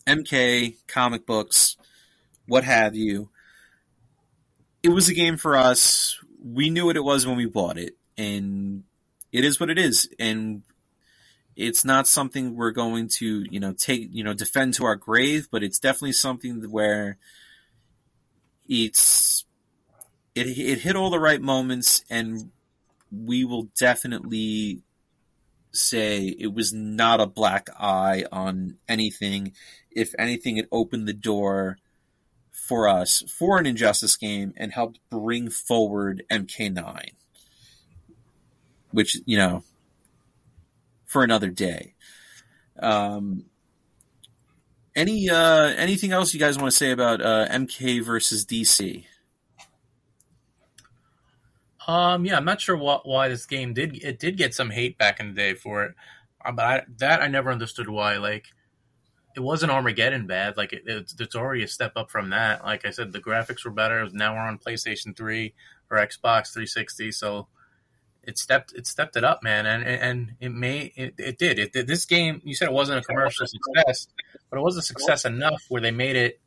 [0.07, 1.77] MK, comic books,
[2.47, 3.31] what have you.
[4.83, 6.19] It was a game for us.
[6.43, 8.85] We knew what it was when we bought it, and
[9.33, 10.09] it is what it is.
[10.21, 10.63] And
[11.59, 15.49] it's not something we're going to, you know, take, you know, defend to our grave,
[15.51, 17.19] but it's definitely something where
[18.69, 19.45] it's
[20.37, 22.53] it it hit all the right moments, and
[23.11, 24.83] we will definitely
[25.73, 29.53] say it was not a black eye on anything.
[29.91, 31.79] If anything, it opened the door
[32.53, 37.11] for us for an Injustice game and helped bring forward MK9,
[38.93, 39.65] which, you know,
[41.09, 41.95] for another day.
[42.81, 43.47] Um,
[44.95, 49.05] any uh, anything else you guys want to say about uh, MK versus DC?
[51.89, 55.19] Um, yeah, I'm not sure why this game did it did get some hate back
[55.19, 55.95] in the day for it,
[56.45, 58.19] uh, but I, that I never understood why.
[58.19, 58.47] Like,
[59.35, 60.57] it wasn't Armageddon bad.
[60.59, 62.65] Like, it, it's, it's already a step up from that.
[62.65, 64.07] Like I said, the graphics were better.
[64.13, 65.55] Now we're on PlayStation Three
[65.91, 67.49] or Xbox 360, so
[68.29, 69.65] it stepped it stepped it up, man.
[69.67, 71.59] And and it may it, it did.
[71.59, 74.07] It, this game you said it wasn't a commercial success,
[74.51, 76.41] but it was a success enough where they made it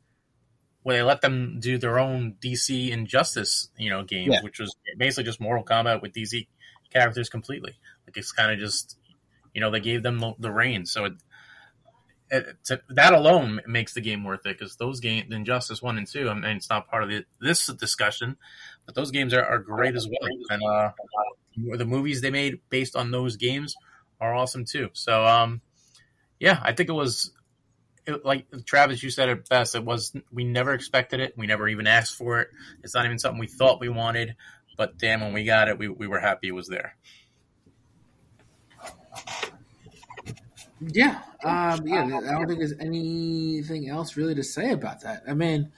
[0.84, 4.42] where they let them do their own DC Injustice, you know, game, yeah.
[4.44, 6.48] which was basically just Mortal Kombat with DC
[6.94, 7.74] characters completely.
[8.06, 8.98] Like it's kind of just,
[9.54, 10.92] you know, they gave them the, the reins.
[10.92, 11.14] So it,
[12.32, 16.08] it, to, that alone makes the game worth it because those games, Injustice One and
[16.08, 18.38] Two, I mean, it's not part of the, this discussion,
[18.86, 20.30] but those games are, are great as well.
[20.50, 20.92] And uh,
[21.56, 23.76] the movies they made based on those games
[24.20, 24.90] are awesome too.
[24.94, 25.62] So, um,
[26.40, 27.32] yeah, I think it was
[28.06, 29.76] it, like Travis, you said it best.
[29.76, 31.34] It was we never expected it.
[31.38, 32.50] We never even asked for it.
[32.84, 34.36] It's not even something we thought we wanted.
[34.78, 36.96] But damn, when we got it, we, we were happy it was there.
[40.80, 42.06] Yeah, um, yeah.
[42.06, 45.22] I don't think there's anything else really to say about that.
[45.28, 45.72] I mean,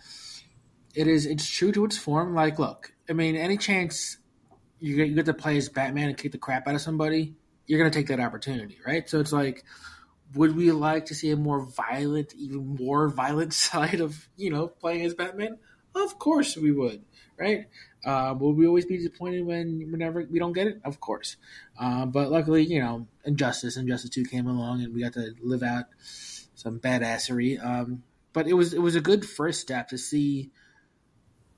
[0.96, 2.34] it is it's true to its form.
[2.34, 4.18] Like, look, I mean, any chance
[4.84, 7.36] you get, you get to play as Batman and kick the crap out of somebody,
[7.66, 9.08] you're gonna take that opportunity, right?
[9.10, 9.64] So it's like,
[10.36, 14.68] would we like to see a more violent, even more violent side of you know
[14.68, 15.58] playing as Batman?
[15.96, 17.06] Of course we would,
[17.38, 17.68] right?
[18.04, 20.82] Uh, will we always be disappointed when whenever we don't get it?
[20.84, 21.38] Of course.
[21.80, 25.64] Uh, but luckily, you know, Injustice, Injustice Two came along, and we got to live
[25.64, 25.86] out
[26.56, 27.64] some badassery.
[27.64, 28.04] Um,
[28.34, 30.52] but it was it was a good first step to see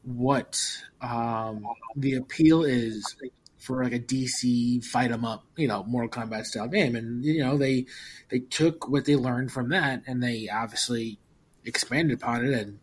[0.06, 0.62] what
[1.02, 3.16] um, the appeal is
[3.58, 7.44] for like a DC fight 'em up, you know, Mortal Kombat style game, and you
[7.44, 7.86] know they
[8.30, 11.20] they took what they learned from that, and they obviously
[11.66, 12.80] expanded upon it and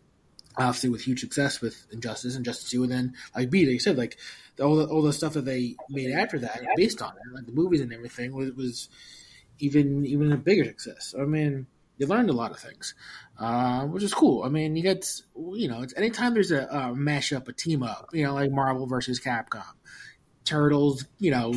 [0.57, 3.97] obviously with huge success with Injustice and Justice Two, and then like B, they said
[3.97, 4.17] like
[4.61, 7.51] all the all the stuff that they made after that based on it, like the
[7.51, 8.89] movies and everything was, was
[9.59, 11.15] even even a bigger success.
[11.19, 11.67] I mean,
[11.97, 12.95] you learned a lot of things,
[13.39, 14.43] uh, which is cool.
[14.43, 18.09] I mean, you get you know, it's anytime there's a, a mashup, a team up,
[18.13, 19.63] you know, like Marvel versus Capcom,
[20.43, 21.53] Turtles, you know,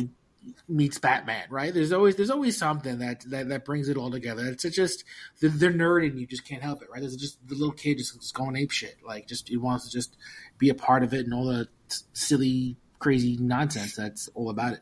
[0.67, 1.73] meets Batman, right?
[1.73, 4.45] There's always there's always something that that, that brings it all together.
[4.45, 5.03] It's just
[5.39, 7.01] they're, they're nerd and you just can't help it, right?
[7.01, 9.91] There's just the little kid just, just going ape shit, like just he wants to
[9.91, 10.15] just
[10.57, 11.67] be a part of it and all the
[12.13, 14.81] silly, crazy nonsense that's all about it.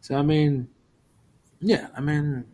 [0.00, 0.68] So I mean,
[1.60, 2.46] yeah, I mean,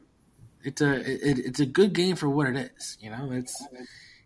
[0.65, 2.99] it's a it, it's a good game for what it is.
[3.01, 3.63] You know, it's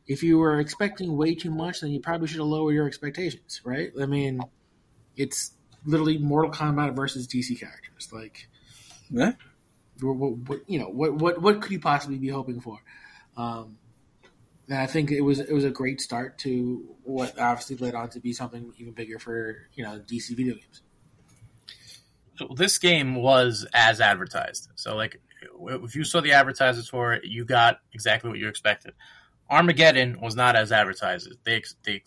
[0.06, 3.60] if you were expecting way too much, then you probably should have lowered your expectations,
[3.64, 3.90] right?
[4.00, 4.40] I mean,
[5.16, 5.52] it's
[5.84, 8.08] literally Mortal Kombat versus DC characters.
[8.12, 8.48] Like,
[9.10, 9.32] yeah.
[10.00, 12.78] What, what, you know, what what what could you possibly be hoping for?
[13.36, 13.78] Um,
[14.68, 18.10] and I think it was it was a great start to what obviously led on
[18.10, 20.82] to be something even bigger for you know DC video games.
[22.36, 24.68] So this game was as advertised.
[24.76, 28.94] So like, if you saw the advertisements for it, you got exactly what you expected.
[29.50, 31.28] Armageddon was not as advertised.
[31.44, 32.02] They they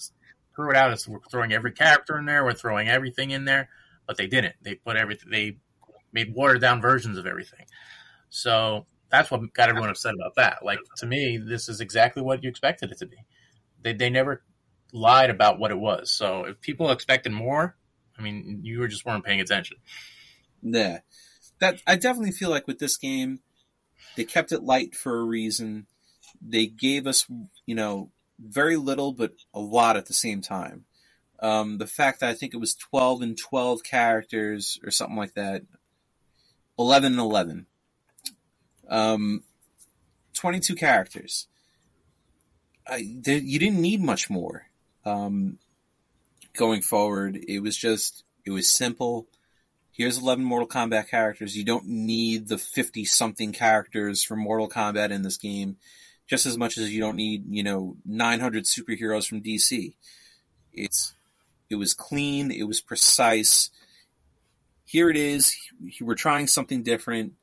[0.55, 3.69] threw it out as we're throwing every character in there, we're throwing everything in there,
[4.05, 4.55] but they didn't.
[4.61, 5.31] They put everything.
[5.31, 5.57] They
[6.13, 7.65] made watered down versions of everything.
[8.29, 10.63] So that's what got everyone upset about that.
[10.63, 13.17] Like to me, this is exactly what you expected it to be.
[13.81, 14.43] They they never
[14.93, 16.11] lied about what it was.
[16.11, 17.75] So if people expected more,
[18.17, 19.77] I mean, you just weren't paying attention.
[20.61, 20.99] Yeah,
[21.61, 23.39] that I definitely feel like with this game,
[24.17, 25.85] they kept it light for a reason.
[26.41, 27.25] They gave us,
[27.65, 30.85] you know, very little, but a lot at the same time.
[31.39, 35.35] Um, the fact that I think it was 12 and 12 characters or something like
[35.35, 35.61] that,
[36.77, 37.67] 11 and 11.
[38.89, 39.43] Um,
[40.33, 41.47] 22 characters.
[42.87, 44.67] I, you didn't need much more.
[45.05, 45.59] Um,
[46.53, 49.27] going forward, it was just, it was simple.
[50.01, 51.55] Here's 11 Mortal Kombat characters.
[51.55, 55.77] You don't need the 50 something characters from Mortal Kombat in this game
[56.27, 59.93] just as much as you don't need, you know, 900 superheroes from DC.
[60.73, 61.13] It's
[61.69, 63.69] it was clean, it was precise.
[64.85, 65.55] Here it is.
[66.01, 67.33] We're trying something different.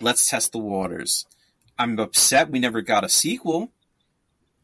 [0.00, 1.26] Let's test the waters.
[1.76, 3.72] I'm upset we never got a sequel.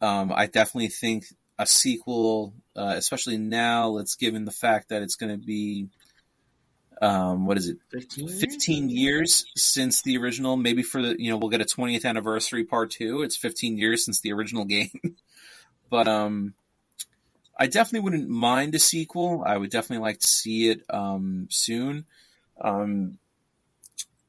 [0.00, 1.24] Um, I definitely think
[1.58, 5.88] a sequel, uh, especially now, let's given the fact that it's going to be
[7.02, 7.78] um, what is it?
[7.90, 8.28] 15?
[8.28, 12.64] 15 years since the original maybe for the you know we'll get a 20th anniversary
[12.64, 13.22] part two.
[13.22, 14.90] It's 15 years since the original game.
[15.88, 16.54] But um
[17.56, 19.44] i definitely wouldn't mind a sequel.
[19.46, 22.06] I would definitely like to see it um soon.
[22.60, 23.18] Um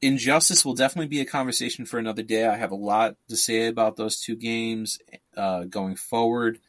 [0.00, 2.46] injustice will definitely be a conversation for another day.
[2.46, 5.00] I have a lot to say about those two games
[5.36, 6.60] uh going forward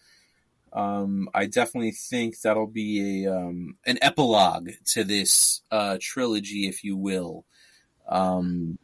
[0.73, 6.83] um, I definitely think that'll be a um, an epilogue to this uh, trilogy, if
[6.83, 7.45] you will.
[8.07, 8.77] Um,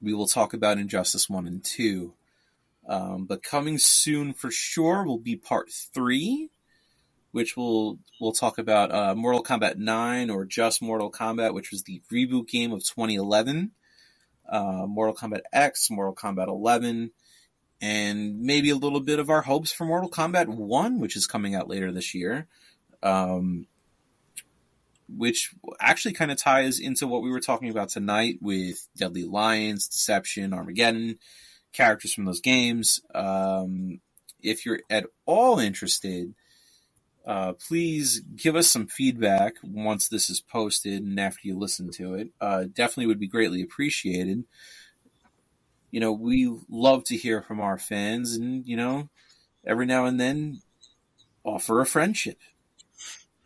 [0.00, 2.14] we will talk about Injustice One and Two,
[2.88, 6.50] um, but coming soon for sure will be Part Three,
[7.32, 11.82] which will we'll talk about uh, Mortal Kombat Nine or just Mortal Kombat, which was
[11.82, 13.72] the reboot game of 2011.
[14.48, 17.10] Uh, Mortal Kombat X, Mortal Kombat 11
[17.80, 21.54] and maybe a little bit of our hopes for Mortal Kombat 1, which is coming
[21.54, 22.46] out later this year.
[23.02, 23.66] Um,
[25.08, 29.88] which actually kind of ties into what we were talking about tonight with Deadly Alliance,
[29.88, 31.18] Deception, Armageddon,
[31.72, 33.00] characters from those games.
[33.14, 34.00] Um,
[34.42, 36.34] if you're at all interested,
[37.26, 42.14] uh, please give us some feedback once this is posted and after you listen to
[42.14, 42.28] it.
[42.40, 44.44] Uh, definitely would be greatly appreciated.
[45.90, 49.08] You know, we love to hear from our fans, and you know,
[49.66, 50.60] every now and then
[51.44, 52.38] offer a friendship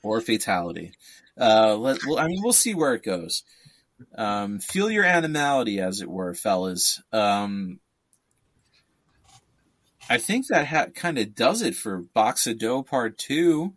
[0.03, 0.93] or a fatality.
[1.40, 3.45] Uh, let, well, I mean, we'll see where it goes.
[4.16, 7.01] Um, feel your animality, as it were, fellas.
[7.12, 7.80] Um,
[10.11, 13.72] I think that ha- kind of does it for Box O'Dough Part 2.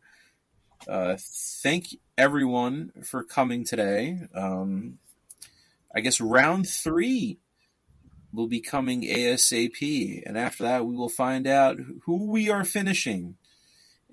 [0.88, 4.20] Uh, thank everyone for coming today.
[4.34, 4.98] Um,
[5.96, 7.40] I guess round three
[8.36, 10.24] will be coming ASAP.
[10.26, 13.38] And after that, we will find out who we are finishing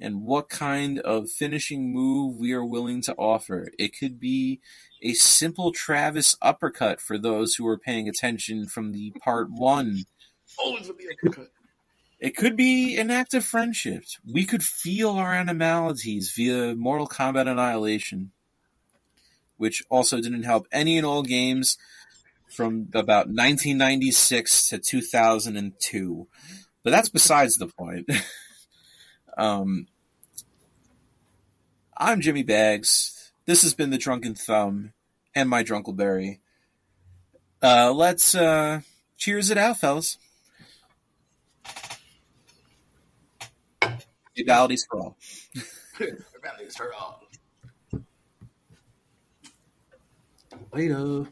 [0.00, 3.68] and what kind of finishing move we are willing to offer.
[3.78, 4.60] It could be
[5.00, 10.04] a simple Travis uppercut for those who are paying attention from the part one.
[10.58, 11.50] Always with the uppercut.
[12.18, 14.04] It could be an act of friendship.
[14.24, 18.30] We could feel our animalities via Mortal Kombat Annihilation,
[19.56, 21.78] which also didn't help any and all games
[22.53, 26.28] from about 1996 to 2002.
[26.82, 28.11] But that's besides the point.
[29.38, 29.86] um,
[31.96, 33.32] I'm Jimmy Bags.
[33.46, 34.92] This has been the Drunkenthumb
[35.34, 36.40] and my Drunkleberry.
[37.62, 38.80] Uh, let's uh,
[39.16, 40.18] cheers it out, fellas.
[44.36, 45.16] Legalities for all.
[50.72, 51.26] Later.